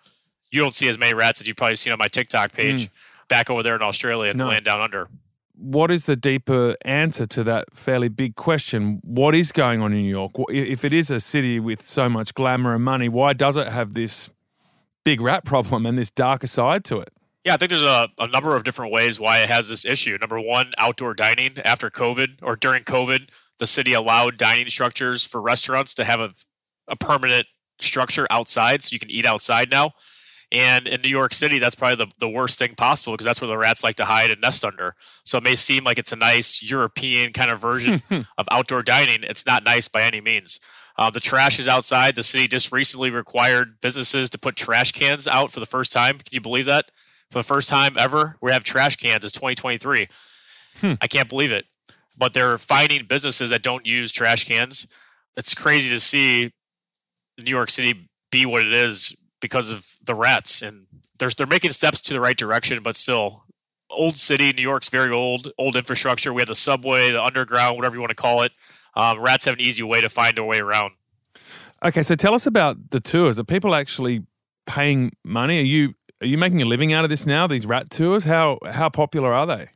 you 0.52 0.60
don't 0.60 0.76
see 0.76 0.88
as 0.88 0.98
many 0.98 1.14
rats 1.14 1.42
as 1.42 1.48
you've 1.48 1.58
probably 1.58 1.76
seen 1.76 1.94
on 1.94 2.00
my 2.00 2.08
TikTok 2.08 2.54
page 2.54 2.88
mm. 2.88 2.90
back 3.28 3.50
over 3.50 3.64
there 3.64 3.76
in 3.76 3.82
Australia 3.82 4.30
and 4.30 4.38
no. 4.38 4.48
land 4.48 4.66
down 4.66 4.82
under 4.82 5.10
what 5.62 5.92
is 5.92 6.06
the 6.06 6.16
deeper 6.16 6.76
answer 6.84 7.28
to 7.28 7.44
that 7.44 7.68
fairly 7.74 8.10
big 8.10 8.36
question? 8.36 9.00
What 9.04 9.36
is 9.36 9.52
going 9.52 9.82
on 9.82 9.94
in 9.94 10.02
New 10.02 10.10
York? 10.10 10.32
If 10.50 10.84
it 10.84 10.92
is 10.92 11.12
a 11.12 11.20
city 11.20 11.60
with 11.60 11.84
so 11.84 12.10
much 12.10 12.34
glamour 12.34 12.74
and 12.74 12.84
money, 12.84 13.08
why 13.08 13.34
does 13.34 13.58
it 13.58 13.68
have 13.68 13.94
this 13.94 14.28
big 15.04 15.22
rat 15.22 15.46
problem 15.46 15.86
and 15.86 15.98
this 15.98 16.10
darker 16.10 16.48
side 16.48 16.84
to 16.86 17.00
it? 17.00 17.14
Yeah, 17.46 17.54
I 17.54 17.58
think 17.58 17.70
there's 17.70 17.82
a, 17.84 18.10
a 18.18 18.28
number 18.28 18.56
of 18.56 18.64
different 18.64 18.92
ways 18.92 19.20
why 19.20 19.40
it 19.40 19.50
has 19.50 19.68
this 19.68 19.86
issue. 19.86 20.18
Number 20.20 20.40
one, 20.40 20.74
outdoor 20.80 21.14
dining. 21.14 21.58
After 21.64 21.90
COVID 21.90 22.40
or 22.42 22.56
during 22.56 22.84
COVID, 22.84 23.30
the 23.60 23.68
city 23.68 23.94
allowed 23.94 24.38
dining 24.38 24.68
structures 24.68 25.24
for 25.24 25.42
restaurants 25.42 25.94
to 25.96 26.04
have 26.04 26.20
a, 26.20 26.34
a 26.88 26.96
permanent 26.96 27.46
structure 27.80 28.28
outside 28.32 28.82
so 28.82 28.94
you 28.94 29.00
can 29.00 29.12
eat 29.12 29.26
outside 29.26 29.70
now. 29.70 29.92
And 30.52 30.88
in 30.88 31.02
New 31.02 31.10
York 31.10 31.34
City, 31.34 31.60
that's 31.60 31.76
probably 31.76 32.06
the, 32.06 32.12
the 32.20 32.30
worst 32.30 32.60
thing 32.60 32.76
possible 32.76 33.14
because 33.14 33.26
that's 33.26 33.40
where 33.40 33.48
the 33.48 33.58
rats 33.58 33.84
like 33.84 33.96
to 33.96 34.06
hide 34.06 34.32
and 34.32 34.42
nest 34.42 34.66
under. 34.66 34.96
So 35.24 35.38
it 35.38 35.44
may 35.44 35.56
seem 35.56 35.86
like 35.86 35.98
it's 35.98 36.12
a 36.12 36.18
nice 36.18 36.62
European 36.62 37.32
kind 37.32 37.50
of 37.50 37.60
version 37.60 38.04
of 38.10 38.48
outdoor 38.52 38.84
dining. 38.84 39.20
It's 39.24 39.46
not 39.46 39.64
nice 39.64 39.88
by 39.88 40.02
any 40.02 40.20
means. 40.20 40.60
Uh, 40.98 41.10
the 41.10 41.22
trash 41.22 41.58
is 41.58 41.70
outside. 41.70 42.16
The 42.16 42.24
city 42.24 42.50
just 42.50 42.72
recently 42.72 43.10
required 43.12 43.80
businesses 43.80 44.30
to 44.32 44.38
put 44.38 44.58
trash 44.58 44.92
cans 44.92 45.26
out 45.26 45.52
for 45.52 45.62
the 45.62 45.66
first 45.66 45.94
time. 45.94 46.18
Can 46.18 46.32
you 46.32 46.42
believe 46.42 46.66
that? 46.66 46.92
For 47.30 47.40
the 47.40 47.44
first 47.44 47.70
time 47.70 47.96
ever, 47.98 48.36
we 48.42 48.52
have 48.52 48.66
trash 48.66 48.98
cans. 48.98 49.24
It's 49.24 49.32
2023. 49.32 50.10
Hmm. 50.82 50.94
I 51.00 51.08
can't 51.08 51.30
believe 51.30 51.52
it. 51.52 51.66
But 52.18 52.34
they're 52.34 52.58
finding 52.58 53.06
businesses 53.06 53.52
that 53.52 53.64
don't 53.64 53.86
use 53.86 54.12
trash 54.12 54.44
cans. 54.44 54.86
It's 55.38 55.56
crazy 55.56 55.90
to 55.90 56.00
see 56.02 56.52
New 57.42 57.52
York 57.52 57.70
City 57.70 58.10
be 58.32 58.46
what 58.46 58.66
it 58.66 58.74
is 58.74 59.16
because 59.42 59.70
of 59.70 59.98
the 60.04 60.16
rats 60.16 60.62
and 60.62 60.86
there's 61.20 61.36
they're 61.36 61.48
making 61.48 61.72
steps 61.72 62.02
to 62.02 62.14
the 62.14 62.20
right 62.20 62.38
direction 62.38 62.82
but 62.82 62.96
still 62.96 63.44
old 63.90 64.18
city 64.18 64.54
new 64.54 64.62
york's 64.62 64.90
very 64.90 65.12
old 65.12 65.52
old 65.58 65.76
infrastructure 65.76 66.34
we 66.34 66.42
have 66.42 66.48
the 66.48 66.56
subway 66.56 67.12
the 67.12 67.22
underground 67.22 67.76
whatever 67.76 67.96
you 67.96 68.02
want 68.02 68.10
to 68.10 68.16
call 68.16 68.44
it 68.44 68.52
um, 68.96 69.20
rats 69.20 69.46
have 69.46 69.56
an 69.56 69.62
easy 69.62 69.84
way 69.84 70.02
to 70.02 70.10
find 70.10 70.38
their 70.38 70.44
way 70.44 70.60
around 70.60 70.94
okay 71.84 72.04
so 72.04 72.16
tell 72.16 72.34
us 72.34 72.46
about 72.46 72.92
the 72.92 73.00
tours 73.00 73.38
are 73.38 73.44
people 73.44 73.76
actually 73.76 74.24
paying 74.66 75.12
money 75.24 75.60
are 75.60 75.64
you 75.64 75.94
are 76.22 76.28
you 76.28 76.38
making 76.38 76.62
a 76.62 76.66
living 76.66 76.94
out 76.94 77.04
of 77.04 77.10
this 77.10 77.26
now 77.26 77.48
these 77.48 77.66
rat 77.66 77.90
tours 77.90 78.24
how 78.24 78.58
how 78.72 78.90
popular 78.90 79.34
are 79.34 79.46
they 79.46 79.70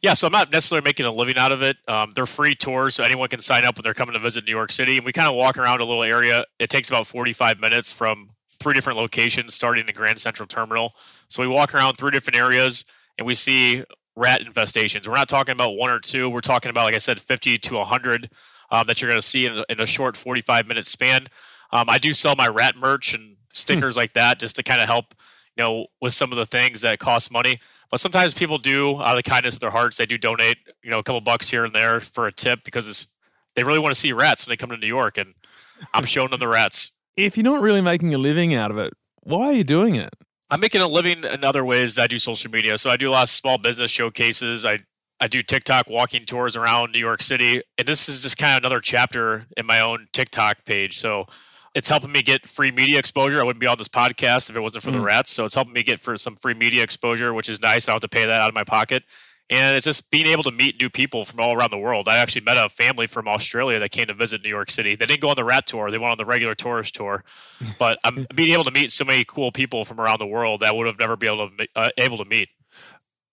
yeah, 0.00 0.14
so 0.14 0.28
I'm 0.28 0.32
not 0.32 0.52
necessarily 0.52 0.84
making 0.84 1.06
a 1.06 1.12
living 1.12 1.36
out 1.36 1.50
of 1.50 1.62
it. 1.62 1.76
Um, 1.88 2.12
they're 2.14 2.26
free 2.26 2.54
tours, 2.54 2.94
so 2.94 3.02
anyone 3.02 3.28
can 3.28 3.40
sign 3.40 3.64
up 3.64 3.76
when 3.76 3.82
they're 3.82 3.94
coming 3.94 4.12
to 4.12 4.20
visit 4.20 4.44
New 4.46 4.52
York 4.52 4.70
City. 4.70 4.98
And 4.98 5.04
we 5.04 5.12
kind 5.12 5.28
of 5.28 5.34
walk 5.34 5.58
around 5.58 5.80
a 5.80 5.84
little 5.84 6.04
area. 6.04 6.44
It 6.60 6.70
takes 6.70 6.88
about 6.88 7.06
45 7.06 7.58
minutes 7.58 7.90
from 7.90 8.30
three 8.60 8.74
different 8.74 8.98
locations 8.98 9.54
starting 9.54 9.82
in 9.82 9.86
the 9.86 9.92
Grand 9.92 10.18
Central 10.18 10.46
Terminal. 10.46 10.94
So 11.28 11.42
we 11.42 11.48
walk 11.48 11.74
around 11.74 11.96
three 11.96 12.10
different 12.10 12.36
areas 12.36 12.84
and 13.16 13.26
we 13.26 13.34
see 13.34 13.84
rat 14.16 14.42
infestations. 14.42 15.06
We're 15.06 15.14
not 15.14 15.28
talking 15.28 15.52
about 15.52 15.76
one 15.76 15.90
or 15.90 16.00
two. 16.00 16.28
We're 16.28 16.40
talking 16.40 16.70
about, 16.70 16.84
like 16.84 16.94
I 16.94 16.98
said, 16.98 17.20
50 17.20 17.58
to 17.58 17.74
100 17.76 18.30
um, 18.70 18.86
that 18.86 19.00
you're 19.00 19.10
going 19.10 19.20
to 19.20 19.26
see 19.26 19.46
in 19.46 19.58
a, 19.58 19.64
in 19.68 19.80
a, 19.80 19.86
short 19.86 20.16
45 20.16 20.66
minute 20.66 20.86
span. 20.86 21.28
Um, 21.70 21.88
I 21.88 21.98
do 21.98 22.12
sell 22.12 22.34
my 22.36 22.48
rat 22.48 22.76
merch 22.76 23.14
and 23.14 23.36
stickers 23.52 23.94
hmm. 23.94 24.00
like 24.00 24.12
that 24.14 24.38
just 24.38 24.56
to 24.56 24.62
kind 24.62 24.80
of 24.80 24.86
help, 24.86 25.14
you 25.56 25.64
know, 25.64 25.86
with 26.00 26.14
some 26.14 26.32
of 26.32 26.38
the 26.38 26.46
things 26.46 26.80
that 26.82 26.98
cost 26.98 27.30
money. 27.30 27.60
But 27.90 28.00
sometimes 28.00 28.34
people 28.34 28.58
do, 28.58 28.96
out 28.98 29.16
of 29.16 29.24
the 29.24 29.28
kindness 29.28 29.54
of 29.54 29.60
their 29.60 29.70
hearts, 29.70 29.96
they 29.96 30.04
do 30.04 30.18
donate, 30.18 30.58
you 30.82 30.90
know, 30.90 30.98
a 30.98 31.02
couple 31.02 31.20
bucks 31.20 31.48
here 31.48 31.64
and 31.64 31.74
there 31.74 32.00
for 32.00 32.26
a 32.26 32.32
tip 32.32 32.64
because 32.64 33.06
they 33.54 33.64
really 33.64 33.78
want 33.78 33.94
to 33.94 34.00
see 34.00 34.12
rats 34.12 34.46
when 34.46 34.52
they 34.52 34.56
come 34.56 34.70
to 34.70 34.76
New 34.76 34.86
York. 34.86 35.16
And 35.16 35.34
I'm 35.94 36.04
showing 36.04 36.30
them 36.30 36.40
the 36.40 36.48
rats 36.48 36.92
if 37.18 37.36
you're 37.36 37.44
not 37.44 37.60
really 37.60 37.80
making 37.80 38.14
a 38.14 38.18
living 38.18 38.54
out 38.54 38.70
of 38.70 38.78
it, 38.78 38.94
why 39.22 39.46
are 39.46 39.52
you 39.52 39.64
doing 39.64 39.96
it? 39.96 40.14
I'm 40.50 40.60
making 40.60 40.80
a 40.80 40.86
living 40.86 41.24
in 41.24 41.44
other 41.44 41.64
ways. 41.64 41.98
I 41.98 42.06
do 42.06 42.18
social 42.18 42.50
media. 42.50 42.78
So 42.78 42.90
I 42.90 42.96
do 42.96 43.10
a 43.10 43.12
lot 43.12 43.24
of 43.24 43.28
small 43.28 43.58
business 43.58 43.90
showcases. 43.90 44.64
I, 44.64 44.78
I 45.20 45.26
do 45.26 45.42
TikTok 45.42 45.90
walking 45.90 46.24
tours 46.24 46.56
around 46.56 46.92
New 46.92 47.00
York 47.00 47.20
City. 47.20 47.60
And 47.76 47.86
this 47.86 48.08
is 48.08 48.22
just 48.22 48.38
kind 48.38 48.56
of 48.56 48.58
another 48.58 48.80
chapter 48.80 49.46
in 49.56 49.66
my 49.66 49.80
own 49.80 50.06
TikTok 50.12 50.64
page. 50.64 50.98
So 50.98 51.26
it's 51.74 51.88
helping 51.88 52.12
me 52.12 52.22
get 52.22 52.46
free 52.46 52.70
media 52.70 52.98
exposure. 52.98 53.40
I 53.40 53.42
wouldn't 53.42 53.60
be 53.60 53.66
on 53.66 53.76
this 53.76 53.88
podcast 53.88 54.48
if 54.48 54.56
it 54.56 54.60
wasn't 54.60 54.84
for 54.84 54.90
mm. 54.90 54.94
the 54.94 55.00
rats. 55.00 55.32
So 55.32 55.44
it's 55.44 55.54
helping 55.54 55.74
me 55.74 55.82
get 55.82 56.00
for 56.00 56.16
some 56.16 56.36
free 56.36 56.54
media 56.54 56.84
exposure, 56.84 57.34
which 57.34 57.48
is 57.48 57.60
nice. 57.60 57.88
I 57.88 57.92
don't 57.92 57.96
have 57.96 58.08
to 58.10 58.16
pay 58.16 58.24
that 58.24 58.40
out 58.40 58.48
of 58.48 58.54
my 58.54 58.64
pocket 58.64 59.02
and 59.50 59.76
it's 59.76 59.84
just 59.84 60.10
being 60.10 60.26
able 60.26 60.42
to 60.42 60.50
meet 60.50 60.80
new 60.80 60.90
people 60.90 61.24
from 61.24 61.40
all 61.40 61.54
around 61.54 61.70
the 61.70 61.78
world. 61.78 62.08
I 62.08 62.18
actually 62.18 62.42
met 62.42 62.58
a 62.58 62.68
family 62.68 63.06
from 63.06 63.26
Australia 63.26 63.78
that 63.78 63.90
came 63.90 64.06
to 64.06 64.14
visit 64.14 64.42
New 64.42 64.48
York 64.50 64.70
City. 64.70 64.94
They 64.94 65.06
didn't 65.06 65.20
go 65.20 65.30
on 65.30 65.36
the 65.36 65.44
rat 65.44 65.66
tour; 65.66 65.90
they 65.90 65.98
went 65.98 66.12
on 66.12 66.18
the 66.18 66.26
regular 66.26 66.54
tourist 66.54 66.94
tour. 66.94 67.24
But 67.78 67.98
I'm 68.04 68.26
being 68.34 68.52
able 68.52 68.64
to 68.64 68.70
meet 68.70 68.90
so 68.92 69.04
many 69.04 69.24
cool 69.24 69.52
people 69.52 69.84
from 69.84 70.00
around 70.00 70.18
the 70.18 70.26
world 70.26 70.60
that 70.60 70.70
I 70.70 70.72
would 70.72 70.86
have 70.86 70.98
never 70.98 71.16
been 71.16 71.34
able 71.34 71.50
to 71.50 71.68
uh, 71.76 71.88
able 71.96 72.16
to 72.18 72.24
meet. 72.24 72.48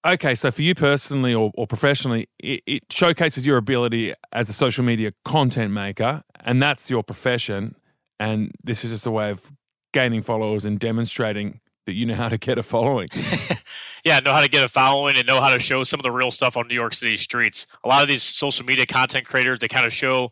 Okay, 0.05 0.35
so 0.35 0.51
for 0.51 0.61
you 0.61 0.75
personally 0.75 1.33
or, 1.33 1.51
or 1.55 1.65
professionally, 1.65 2.29
it, 2.37 2.61
it 2.67 2.83
showcases 2.91 3.45
your 3.45 3.57
ability 3.57 4.13
as 4.31 4.49
a 4.49 4.53
social 4.53 4.83
media 4.83 5.13
content 5.23 5.73
maker, 5.73 6.21
and 6.41 6.61
that's 6.61 6.89
your 6.91 7.03
profession. 7.03 7.75
And 8.19 8.51
this 8.63 8.85
is 8.85 8.91
just 8.91 9.05
a 9.07 9.11
way 9.11 9.31
of 9.31 9.51
gaining 9.93 10.21
followers 10.21 10.63
and 10.63 10.77
demonstrating 10.79 11.59
that 11.85 11.93
you 11.93 12.05
know 12.05 12.15
how 12.15 12.29
to 12.29 12.37
get 12.37 12.57
a 12.57 12.63
following. 12.63 13.07
yeah, 14.05 14.19
know 14.19 14.33
how 14.33 14.41
to 14.41 14.47
get 14.47 14.63
a 14.63 14.69
following 14.69 15.17
and 15.17 15.25
know 15.25 15.41
how 15.41 15.51
to 15.51 15.59
show 15.59 15.83
some 15.83 15.99
of 15.99 16.03
the 16.03 16.11
real 16.11 16.29
stuff 16.29 16.55
on 16.55 16.67
New 16.67 16.75
York 16.75 16.93
City 16.93 17.17
streets. 17.17 17.65
A 17.83 17.87
lot 17.87 18.03
of 18.03 18.07
these 18.07 18.21
social 18.21 18.63
media 18.63 18.85
content 18.85 19.25
creators, 19.25 19.59
they 19.59 19.67
kind 19.67 19.85
of 19.85 19.91
show, 19.91 20.29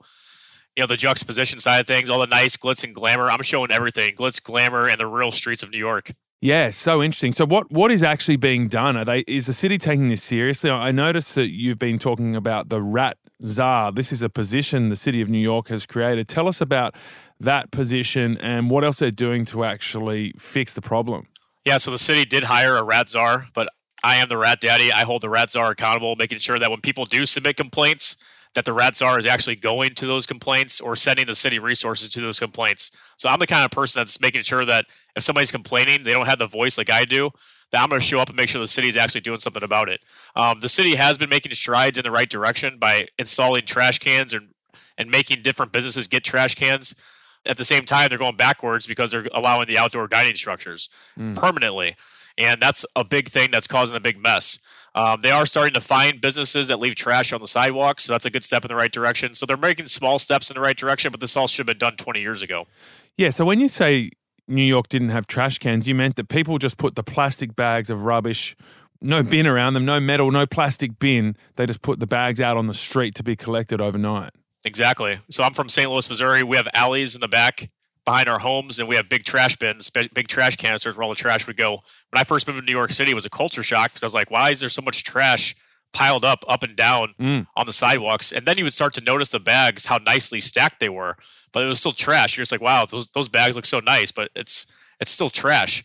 you 0.76 0.84
know, 0.84 0.88
the 0.88 0.96
juxtaposition 0.96 1.60
side 1.60 1.80
of 1.80 1.88
things, 1.88 2.08
all 2.08 2.20
the 2.20 2.28
nice 2.28 2.56
glitz 2.56 2.84
and 2.84 2.94
glamour. 2.94 3.32
I'm 3.32 3.42
showing 3.42 3.72
everything, 3.72 4.16
glitz, 4.16 4.42
glamour, 4.42 4.88
and 4.88 5.00
the 5.00 5.08
real 5.08 5.32
streets 5.32 5.64
of 5.64 5.72
New 5.72 5.80
York. 5.80 6.12
Yeah, 6.40 6.70
so 6.70 7.02
interesting. 7.02 7.32
So 7.32 7.46
what 7.46 7.72
what 7.72 7.90
is 7.90 8.04
actually 8.04 8.36
being 8.36 8.68
done? 8.68 8.96
Are 8.96 9.06
they 9.06 9.20
is 9.28 9.48
the 9.48 9.54
city 9.54 9.80
taking 9.80 10.10
this 10.10 10.22
seriously? 10.22 10.70
I 10.70 10.92
noticed 10.92 11.34
that 11.36 11.50
you've 11.50 11.80
been 11.80 11.98
talking 11.98 12.36
about 12.36 12.70
the 12.70 12.82
rat 12.82 13.18
czar. 13.44 13.92
This 13.92 14.12
is 14.12 14.22
a 14.22 14.30
position 14.30 14.90
the 14.90 14.96
city 14.96 15.22
of 15.22 15.30
New 15.30 15.40
York 15.40 15.70
has 15.70 15.86
created. 15.86 16.28
Tell 16.28 16.48
us 16.48 16.62
about 16.62 16.96
that 17.40 17.72
position 17.72 18.38
and 18.38 18.70
what 18.70 18.84
else 18.84 19.00
they're 19.00 19.10
doing 19.10 19.46
to 19.46 19.64
actually 19.64 20.34
fix 20.38 20.74
the 20.74 20.82
problem. 20.82 21.28
Yeah, 21.66 21.78
so 21.78 21.92
the 21.92 22.00
city 22.00 22.26
did 22.26 22.44
hire 22.44 22.76
a 22.76 22.84
rat 22.84 23.10
czar, 23.10 23.48
but 23.54 23.70
I 24.04 24.16
am 24.16 24.28
the 24.28 24.38
rat 24.38 24.60
daddy. 24.60 24.92
I 24.92 25.04
hold 25.04 25.22
the 25.22 25.30
rat 25.30 25.50
czar 25.50 25.72
accountable, 25.72 26.16
making 26.16 26.40
sure 26.40 26.60
that 26.60 26.70
when 26.70 26.82
people 26.82 27.06
do 27.06 27.26
submit 27.26 27.56
complaints, 27.56 28.18
that 28.54 28.66
the 28.66 28.74
rat 28.74 28.96
czar 28.96 29.18
is 29.18 29.26
actually 29.26 29.56
going 29.56 29.96
to 29.96 30.06
those 30.06 30.26
complaints 30.26 30.82
or 30.82 30.96
sending 30.96 31.26
the 31.26 31.36
city 31.36 31.60
resources 31.60 32.10
to 32.12 32.22
those 32.22 32.40
complaints. 32.40 32.92
So 33.18 33.30
I'm 33.30 33.40
the 33.40 33.48
kind 33.48 33.64
of 33.64 33.72
person 33.72 34.02
that's 34.02 34.20
making 34.20 34.44
sure 34.44 34.66
that 34.66 34.86
if 35.16 35.24
somebody's 35.24 35.52
complaining, 35.52 36.04
they 36.04 36.12
don't 36.12 36.28
have 36.28 36.40
the 36.40 36.48
voice 36.48 36.78
like 36.78 36.90
I 36.90 37.06
do. 37.06 37.32
That 37.72 37.82
I'm 37.82 37.90
going 37.90 38.02
to 38.02 38.06
show 38.06 38.20
up 38.20 38.28
and 38.30 38.38
make 38.38 38.50
sure 38.50 38.62
the 38.62 38.68
city 38.68 38.90
is 38.90 38.98
actually 38.98 39.22
doing 39.22 39.40
something 39.40 39.64
about 39.64 39.90
it. 39.90 40.02
Um, 40.36 40.60
the 40.60 40.70
city 40.70 40.96
has 40.96 41.18
been 41.18 41.30
making 41.30 41.54
strides 41.54 41.98
in 41.98 42.04
the 42.04 42.12
right 42.12 42.30
direction 42.30 42.78
by 42.78 43.08
installing 43.18 43.66
trash 43.66 44.00
cans 44.00 44.34
and 44.34 44.50
and 44.96 45.10
making 45.10 45.42
different 45.42 45.72
businesses 45.72 46.08
get 46.08 46.24
trash 46.24 46.54
cans. 46.54 46.94
At 47.46 47.58
the 47.58 47.66
same 47.66 47.84
time, 47.84 48.10
they're 48.10 48.18
going 48.18 48.38
backwards 48.38 48.88
because 48.88 49.12
they're 49.12 49.28
allowing 49.34 49.68
the 49.68 49.78
outdoor 49.78 50.08
dining 50.08 50.36
structures 50.36 50.90
mm. 51.18 51.36
permanently. 51.36 51.96
And 52.38 52.62
that's 52.62 52.86
a 52.96 53.04
big 53.04 53.30
thing 53.30 53.52
that's 53.52 53.68
causing 53.68 53.96
a 53.96 54.00
big 54.00 54.18
mess. 54.18 54.60
Um, 54.96 55.22
they 55.22 55.32
are 55.32 55.46
starting 55.46 55.74
to 55.74 55.82
find 55.82 56.22
businesses 56.22 56.68
that 56.68 56.80
leave 56.80 56.96
trash 56.96 57.34
on 57.34 57.42
the 57.42 57.48
sidewalks, 57.48 58.04
so 58.04 58.14
that's 58.14 58.26
a 58.26 58.30
good 58.30 58.44
step 58.44 58.64
in 58.64 58.70
the 58.70 58.76
right 58.76 58.92
direction. 58.92 59.34
So 59.34 59.46
they're 59.46 59.58
making 59.58 59.88
small 59.88 60.20
steps 60.20 60.52
in 60.52 60.56
the 60.56 60.62
right 60.62 60.78
direction, 60.78 61.12
but 61.12 61.20
this 61.20 61.36
all 61.36 61.48
should 61.48 61.68
have 61.68 61.80
been 61.80 61.80
done 61.80 61.96
20 61.96 62.22
years 62.22 62.42
ago. 62.42 62.68
Yeah. 63.18 63.32
So 63.32 63.44
when 63.44 63.60
you 63.60 63.68
say 63.68 64.12
New 64.48 64.64
York 64.64 64.90
didn't 64.90 65.10
have 65.10 65.26
trash 65.26 65.58
cans, 65.58 65.88
you 65.88 65.96
meant 65.96 66.16
that 66.18 66.30
people 66.30 66.60
just 66.60 66.78
put 66.78 66.96
the 66.96 67.04
plastic 67.04 67.56
bags 67.56 67.90
of 67.90 68.06
rubbish, 68.06 68.56
no 69.02 69.24
bin 69.24 69.48
around 69.48 69.74
them, 69.74 69.86
no 69.86 70.00
metal, 70.00 70.32
no 70.32 70.46
plastic 70.46 71.00
bin. 71.00 71.36
They 71.56 71.66
just 71.66 71.82
put 71.82 72.00
the 72.00 72.08
bags 72.08 72.40
out 72.40 72.56
on 72.56 72.68
the 72.68 72.74
street 72.74 73.16
to 73.16 73.24
be 73.24 73.36
collected 73.36 73.82
overnight. 73.82 74.34
Exactly. 74.66 75.20
So 75.30 75.44
I'm 75.44 75.54
from 75.54 75.70
St. 75.70 75.90
Louis, 75.90 76.08
Missouri. 76.10 76.44
We 76.44 76.56
have 76.58 76.68
alleys 76.74 77.16
in 77.16 77.22
the 77.22 77.28
back 77.28 77.70
behind 78.06 78.28
our 78.30 78.40
homes, 78.40 78.80
and 78.80 78.88
we 78.88 78.96
have 78.96 79.08
big 79.10 79.24
trash 79.24 79.56
bins, 79.56 79.90
big 79.90 80.28
trash 80.28 80.56
canisters 80.58 80.96
where 80.96 81.04
all 81.04 81.10
the 81.10 81.16
trash 81.16 81.48
would 81.48 81.58
go. 81.58 81.72
When 82.12 82.20
I 82.20 82.24
first 82.24 82.48
moved 82.48 82.60
to 82.60 82.66
New 82.66 82.72
York 82.72 82.92
City, 82.92 83.12
it 83.12 83.16
was 83.16 83.26
a 83.26 83.30
culture 83.30 83.64
shock 83.64 83.92
because 83.92 84.04
I 84.04 84.06
was 84.06 84.14
like, 84.14 84.30
why 84.32 84.50
is 84.52 84.60
there 84.60 84.70
so 84.70 84.82
much 84.82 85.04
trash 85.04 85.56
piled 85.94 86.26
up, 86.26 86.44
up 86.48 86.64
and 86.64 86.76
down 86.76 87.14
Mm. 87.20 87.48
on 87.56 87.66
the 87.66 87.74
sidewalks? 87.74 88.32
And 88.32 88.46
then 88.46 88.58
you 88.58 88.64
would 88.66 88.74
start 88.74 88.94
to 88.96 89.02
notice 89.02 89.30
the 89.30 89.40
bags, 89.40 89.86
how 89.86 89.98
nicely 89.98 90.42
stacked 90.42 90.80
they 90.80 90.90
were, 90.90 91.16
but 91.54 91.64
it 91.64 91.68
was 91.68 91.80
still 91.80 91.94
trash. 91.94 92.36
You're 92.36 92.42
just 92.44 92.52
like, 92.52 92.62
wow, 92.62 92.86
those 92.86 93.08
those 93.12 93.30
bags 93.30 93.56
look 93.56 93.66
so 93.66 93.80
nice, 93.80 94.12
but 94.12 94.32
it's 94.36 94.66
it's 95.00 95.12
still 95.12 95.30
trash 95.30 95.84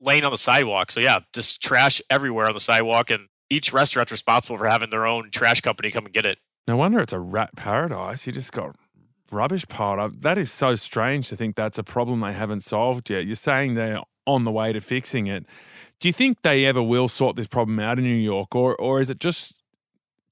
laying 0.00 0.24
on 0.24 0.30
the 0.32 0.38
sidewalk. 0.38 0.90
So 0.90 1.00
yeah, 1.00 1.20
just 1.32 1.62
trash 1.62 2.02
everywhere 2.10 2.46
on 2.46 2.52
the 2.52 2.60
sidewalk, 2.60 3.08
and 3.10 3.28
each 3.48 3.72
restaurant's 3.72 4.12
responsible 4.12 4.58
for 4.58 4.66
having 4.66 4.90
their 4.90 5.06
own 5.06 5.30
trash 5.30 5.60
company 5.62 5.90
come 5.90 6.04
and 6.04 6.12
get 6.14 6.26
it. 6.26 6.38
No 6.66 6.76
wonder 6.76 7.00
it's 7.00 7.12
a 7.12 7.18
rat 7.20 7.50
paradise. 7.56 8.26
You 8.26 8.32
just 8.32 8.52
got 8.52 8.74
rubbish 9.30 9.66
piled 9.68 9.98
up. 9.98 10.12
That 10.22 10.38
is 10.38 10.50
so 10.50 10.74
strange 10.76 11.28
to 11.28 11.36
think 11.36 11.56
that's 11.56 11.78
a 11.78 11.82
problem 11.84 12.20
they 12.20 12.32
haven't 12.32 12.60
solved 12.60 13.10
yet. 13.10 13.26
You're 13.26 13.34
saying 13.36 13.74
they're 13.74 14.00
on 14.26 14.44
the 14.44 14.50
way 14.52 14.72
to 14.72 14.80
fixing 14.80 15.26
it. 15.26 15.44
Do 16.00 16.08
you 16.08 16.12
think 16.12 16.42
they 16.42 16.64
ever 16.64 16.82
will 16.82 17.08
sort 17.08 17.36
this 17.36 17.46
problem 17.46 17.78
out 17.78 17.98
in 17.98 18.04
New 18.04 18.14
York, 18.14 18.54
or 18.54 18.74
or 18.76 19.00
is 19.00 19.10
it 19.10 19.20
just 19.20 19.54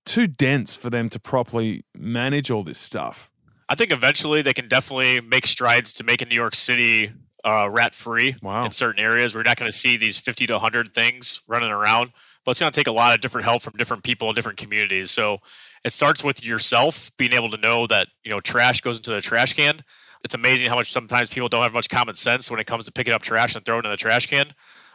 too 0.04 0.26
dense 0.26 0.74
for 0.74 0.90
them 0.90 1.08
to 1.10 1.20
properly 1.20 1.84
manage 1.96 2.50
all 2.50 2.62
this 2.62 2.78
stuff? 2.78 3.30
I 3.68 3.74
think 3.74 3.90
eventually 3.92 4.42
they 4.42 4.52
can 4.52 4.68
definitely 4.68 5.20
make 5.20 5.46
strides 5.46 5.92
to 5.94 6.04
making 6.04 6.28
New 6.28 6.34
York 6.34 6.54
City 6.54 7.12
uh, 7.44 7.68
rat 7.70 7.94
free 7.94 8.34
Wow. 8.42 8.64
in 8.64 8.70
certain 8.72 9.02
areas. 9.02 9.34
We're 9.34 9.42
not 9.44 9.56
going 9.56 9.70
to 9.70 9.76
see 9.76 9.96
these 9.96 10.18
50 10.18 10.46
to 10.48 10.54
100 10.54 10.92
things 10.94 11.40
running 11.46 11.70
around, 11.70 12.10
but 12.44 12.52
it's 12.52 12.60
going 12.60 12.70
to 12.70 12.76
take 12.76 12.86
a 12.86 12.92
lot 12.92 13.14
of 13.14 13.20
different 13.20 13.44
help 13.44 13.62
from 13.62 13.74
different 13.76 14.02
people 14.02 14.28
in 14.28 14.34
different 14.34 14.58
communities. 14.58 15.10
So 15.10 15.38
it 15.84 15.92
starts 15.92 16.22
with 16.24 16.44
yourself 16.44 17.10
being 17.16 17.32
able 17.32 17.50
to 17.50 17.56
know 17.56 17.86
that, 17.86 18.08
you 18.24 18.30
know, 18.30 18.40
trash 18.40 18.80
goes 18.80 18.96
into 18.96 19.10
the 19.10 19.20
trash 19.20 19.54
can. 19.54 19.82
It's 20.24 20.34
amazing 20.34 20.68
how 20.68 20.76
much 20.76 20.92
sometimes 20.92 21.28
people 21.30 21.48
don't 21.48 21.62
have 21.62 21.72
much 21.72 21.88
common 21.88 22.14
sense 22.14 22.50
when 22.50 22.60
it 22.60 22.66
comes 22.66 22.84
to 22.84 22.92
picking 22.92 23.14
up 23.14 23.22
trash 23.22 23.54
and 23.56 23.64
throwing 23.64 23.84
it 23.84 23.86
in 23.86 23.90
the 23.90 23.96
trash 23.96 24.26
can. 24.26 24.52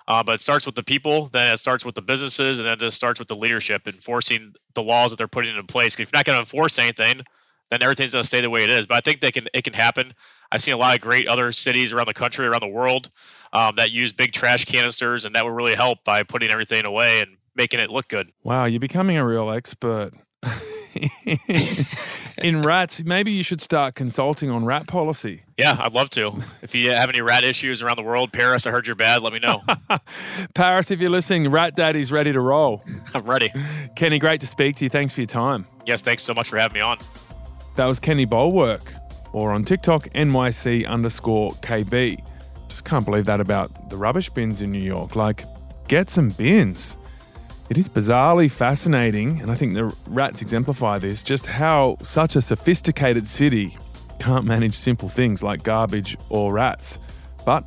Uh, 0.07 0.23
but 0.23 0.35
it 0.35 0.41
starts 0.41 0.65
with 0.65 0.75
the 0.75 0.83
people, 0.83 1.27
then 1.33 1.53
it 1.53 1.57
starts 1.57 1.83
with 1.83 1.95
the 1.95 2.01
businesses, 2.01 2.59
and 2.59 2.65
then 2.65 2.73
it 2.73 2.79
just 2.79 2.95
starts 2.95 3.19
with 3.19 3.27
the 3.27 3.35
leadership 3.35 3.87
enforcing 3.87 4.53
the 4.73 4.81
laws 4.81 5.11
that 5.11 5.17
they're 5.17 5.27
putting 5.27 5.51
into 5.51 5.63
place. 5.63 5.95
If 5.95 5.99
you're 5.99 6.09
not 6.13 6.23
going 6.23 6.37
to 6.37 6.41
enforce 6.41 6.79
anything, 6.79 7.21
then 7.69 7.81
everything's 7.81 8.13
going 8.13 8.23
to 8.23 8.27
stay 8.27 8.41
the 8.41 8.49
way 8.49 8.63
it 8.63 8.69
is. 8.69 8.85
But 8.85 8.95
I 8.95 9.01
think 9.01 9.21
they 9.21 9.31
can 9.31 9.47
it 9.53 9.63
can 9.63 9.73
happen. 9.73 10.13
I've 10.51 10.61
seen 10.61 10.73
a 10.73 10.77
lot 10.77 10.95
of 10.95 11.01
great 11.01 11.27
other 11.27 11.51
cities 11.51 11.93
around 11.93 12.07
the 12.07 12.13
country, 12.13 12.45
around 12.47 12.61
the 12.61 12.67
world, 12.67 13.09
um, 13.53 13.75
that 13.75 13.91
use 13.91 14.13
big 14.13 14.31
trash 14.31 14.65
canisters, 14.65 15.25
and 15.25 15.35
that 15.35 15.45
would 15.45 15.53
really 15.53 15.75
help 15.75 16.03
by 16.03 16.23
putting 16.23 16.49
everything 16.49 16.85
away 16.85 17.19
and 17.19 17.37
making 17.55 17.79
it 17.79 17.89
look 17.89 18.07
good. 18.07 18.31
Wow, 18.43 18.65
you're 18.65 18.79
becoming 18.79 19.17
a 19.17 19.25
real 19.25 19.49
expert 19.49 20.11
in 22.37 22.61
rats. 22.61 23.03
Maybe 23.03 23.31
you 23.31 23.43
should 23.43 23.61
start 23.61 23.95
consulting 23.95 24.49
on 24.49 24.63
rat 24.63 24.87
policy. 24.87 25.43
Yeah, 25.57 25.75
I'd 25.79 25.93
love 25.93 26.09
to. 26.11 26.33
If 26.61 26.75
you 26.75 26.91
have 26.91 27.09
any 27.09 27.21
rat 27.21 27.43
issues 27.43 27.81
around 27.81 27.97
the 27.97 28.03
world, 28.03 28.31
Paris, 28.31 28.65
I 28.67 28.71
heard 28.71 28.87
you're 28.87 28.95
bad. 28.95 29.21
Let 29.21 29.33
me 29.33 29.39
know. 29.39 29.63
Paris, 30.53 30.91
if 30.91 31.01
you're 31.01 31.09
listening, 31.09 31.49
Rat 31.49 31.75
Daddy's 31.75 32.11
ready 32.11 32.31
to 32.31 32.39
roll. 32.39 32.83
I'm 33.13 33.25
ready. 33.25 33.51
Kenny, 33.95 34.19
great 34.19 34.39
to 34.41 34.47
speak 34.47 34.77
to 34.77 34.85
you. 34.85 34.89
Thanks 34.89 35.13
for 35.13 35.21
your 35.21 35.27
time. 35.27 35.65
Yes, 35.85 36.01
thanks 36.01 36.23
so 36.23 36.33
much 36.33 36.47
for 36.49 36.57
having 36.57 36.75
me 36.75 36.81
on. 36.81 36.97
That 37.77 37.85
was 37.85 37.99
Kenny 37.99 38.25
Bollwerk, 38.25 38.81
or 39.33 39.51
on 39.51 39.63
TikTok, 39.63 40.09
NYC 40.09 40.87
underscore 40.87 41.51
KB. 41.61 42.19
Just 42.69 42.83
can't 42.85 43.05
believe 43.05 43.25
that 43.25 43.39
about 43.39 43.91
the 43.91 43.97
rubbish 43.97 44.31
bins 44.31 44.63
in 44.63 44.71
New 44.71 44.81
York. 44.81 45.15
Like, 45.15 45.43
get 45.87 46.09
some 46.09 46.31
bins. 46.31 46.97
It 47.69 47.77
is 47.77 47.87
bizarrely 47.87 48.49
fascinating, 48.49 49.41
and 49.41 49.51
I 49.51 49.53
think 49.53 49.75
the 49.75 49.95
rats 50.07 50.41
exemplify 50.41 50.97
this 50.97 51.21
just 51.21 51.45
how 51.45 51.97
such 52.01 52.35
a 52.35 52.41
sophisticated 52.41 53.27
city 53.27 53.77
can't 54.17 54.43
manage 54.43 54.73
simple 54.73 55.07
things 55.07 55.43
like 55.43 55.61
garbage 55.61 56.17
or 56.29 56.51
rats. 56.51 56.97
But 57.45 57.63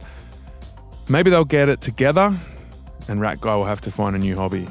maybe 1.08 1.30
they'll 1.30 1.44
get 1.44 1.68
it 1.68 1.80
together, 1.82 2.36
and 3.06 3.20
Rat 3.20 3.40
Guy 3.40 3.54
will 3.54 3.64
have 3.64 3.80
to 3.82 3.92
find 3.92 4.16
a 4.16 4.18
new 4.18 4.34
hobby. 4.34 4.66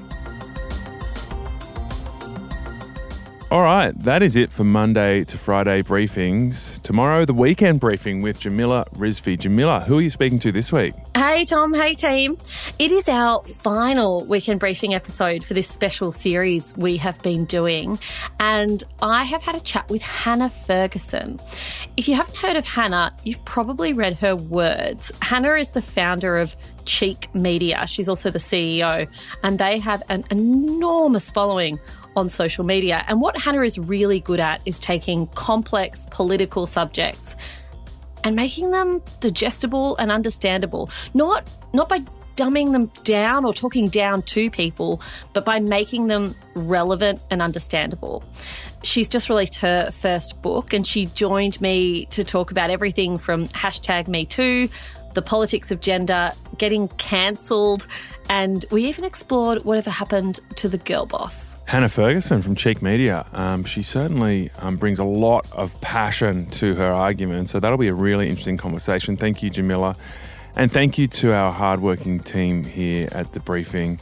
All 3.51 3.63
right, 3.63 3.97
that 4.01 4.21
is 4.21 4.35
it 4.35 4.51
for 4.51 4.63
Monday 4.63 5.23
to 5.23 5.35
Friday 5.35 5.81
briefings. 5.81 6.79
Tomorrow, 6.83 7.25
the 7.25 7.33
weekend 7.33 7.79
briefing 7.79 8.21
with 8.21 8.39
Jamila 8.39 8.85
Rizvi. 8.93 9.39
Jamila, 9.39 9.79
who 9.79 9.97
are 9.97 10.01
you 10.01 10.11
speaking 10.11 10.37
to 10.39 10.51
this 10.51 10.71
week? 10.71 10.93
Hey, 11.15 11.45
Tom. 11.45 11.73
Hey, 11.73 11.95
team. 11.95 12.37
It 12.77 12.91
is 12.91 13.09
our 13.09 13.43
final 13.43 14.23
weekend 14.25 14.59
briefing 14.59 14.93
episode 14.93 15.43
for 15.43 15.55
this 15.55 15.67
special 15.67 16.11
series 16.11 16.77
we 16.77 16.97
have 16.97 17.19
been 17.23 17.45
doing. 17.45 17.97
And 18.39 18.83
I 19.01 19.23
have 19.23 19.41
had 19.41 19.55
a 19.55 19.59
chat 19.59 19.89
with 19.89 20.03
Hannah 20.03 20.51
Ferguson. 20.51 21.39
If 21.97 22.07
you 22.07 22.13
haven't 22.13 22.37
heard 22.37 22.55
of 22.55 22.65
Hannah, 22.65 23.15
you've 23.23 23.43
probably 23.45 23.93
read 23.93 24.15
her 24.19 24.35
words. 24.35 25.11
Hannah 25.23 25.55
is 25.55 25.71
the 25.71 25.81
founder 25.81 26.37
of 26.37 26.55
Cheek 26.85 27.33
Media. 27.33 27.85
She's 27.87 28.09
also 28.09 28.29
the 28.29 28.39
CEO, 28.39 29.07
and 29.43 29.59
they 29.59 29.79
have 29.79 30.03
an 30.09 30.23
enormous 30.31 31.31
following 31.31 31.79
on 32.19 32.29
social 32.29 32.65
media. 32.65 33.03
And 33.07 33.21
what 33.21 33.37
Hannah 33.37 33.61
is 33.61 33.79
really 33.79 34.19
good 34.19 34.39
at 34.39 34.61
is 34.65 34.79
taking 34.79 35.27
complex 35.27 36.07
political 36.11 36.65
subjects 36.65 37.35
and 38.23 38.35
making 38.35 38.71
them 38.71 39.01
digestible 39.19 39.95
and 39.97 40.11
understandable. 40.11 40.89
Not 41.13 41.49
not 41.73 41.87
by 41.89 42.03
dumbing 42.35 42.71
them 42.71 42.85
down 43.03 43.43
or 43.43 43.53
talking 43.53 43.89
down 43.89 44.21
to 44.21 44.49
people, 44.49 45.01
but 45.33 45.43
by 45.43 45.59
making 45.59 46.07
them 46.07 46.33
relevant 46.55 47.19
and 47.29 47.41
understandable. 47.41 48.23
She's 48.81 49.09
just 49.09 49.27
released 49.27 49.57
her 49.59 49.91
first 49.91 50.41
book 50.41 50.71
and 50.73 50.87
she 50.87 51.07
joined 51.07 51.59
me 51.59 52.05
to 52.07 52.23
talk 52.23 52.51
about 52.51 52.69
everything 52.69 53.17
from 53.17 53.47
hashtag 53.47 54.07
me 54.07 54.25
too, 54.25 54.69
the 55.19 55.25
politics 55.25 55.69
of 55.69 55.81
gender, 55.81 56.31
getting 56.57 56.87
cancelled, 56.97 57.87
and 58.29 58.63
we 58.71 58.85
even 58.85 59.03
explored 59.03 59.65
whatever 59.65 59.89
happened 59.89 60.39
to 60.55 60.69
the 60.69 60.77
girl 60.77 61.05
boss. 61.05 61.57
Hannah 61.65 61.89
Ferguson 61.89 62.41
from 62.41 62.55
Cheek 62.55 62.81
Media. 62.81 63.25
Um, 63.33 63.65
she 63.65 63.81
certainly 63.81 64.49
um, 64.59 64.77
brings 64.77 64.97
a 64.97 65.03
lot 65.03 65.45
of 65.51 65.79
passion 65.81 66.45
to 66.51 66.73
her 66.75 66.89
argument, 66.89 67.49
so 67.49 67.59
that'll 67.59 67.77
be 67.77 67.89
a 67.89 67.93
really 67.93 68.29
interesting 68.29 68.55
conversation. 68.55 69.17
Thank 69.17 69.43
you, 69.43 69.49
Jamila. 69.49 69.93
And 70.55 70.71
thank 70.71 70.97
you 70.97 71.07
to 71.07 71.33
our 71.33 71.51
hardworking 71.51 72.21
team 72.21 72.63
here 72.63 73.09
at 73.11 73.33
the 73.33 73.41
briefing. 73.41 73.99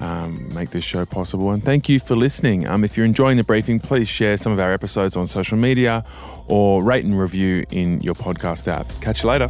Um, 0.00 0.52
make 0.52 0.70
this 0.70 0.84
show 0.84 1.06
possible. 1.06 1.52
And 1.52 1.62
thank 1.62 1.88
you 1.88 2.00
for 2.00 2.16
listening. 2.16 2.66
Um, 2.66 2.82
if 2.82 2.96
you're 2.96 3.06
enjoying 3.06 3.36
the 3.36 3.44
briefing, 3.44 3.78
please 3.78 4.08
share 4.08 4.36
some 4.36 4.52
of 4.52 4.58
our 4.58 4.72
episodes 4.72 5.16
on 5.16 5.26
social 5.26 5.56
media 5.56 6.04
or 6.48 6.82
rate 6.82 7.04
and 7.04 7.18
review 7.18 7.64
in 7.70 8.00
your 8.00 8.14
podcast 8.14 8.68
app. 8.68 8.86
Catch 9.00 9.22
you 9.22 9.30
later. 9.30 9.48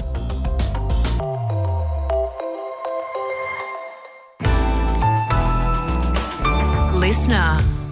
Listener. 7.07 7.86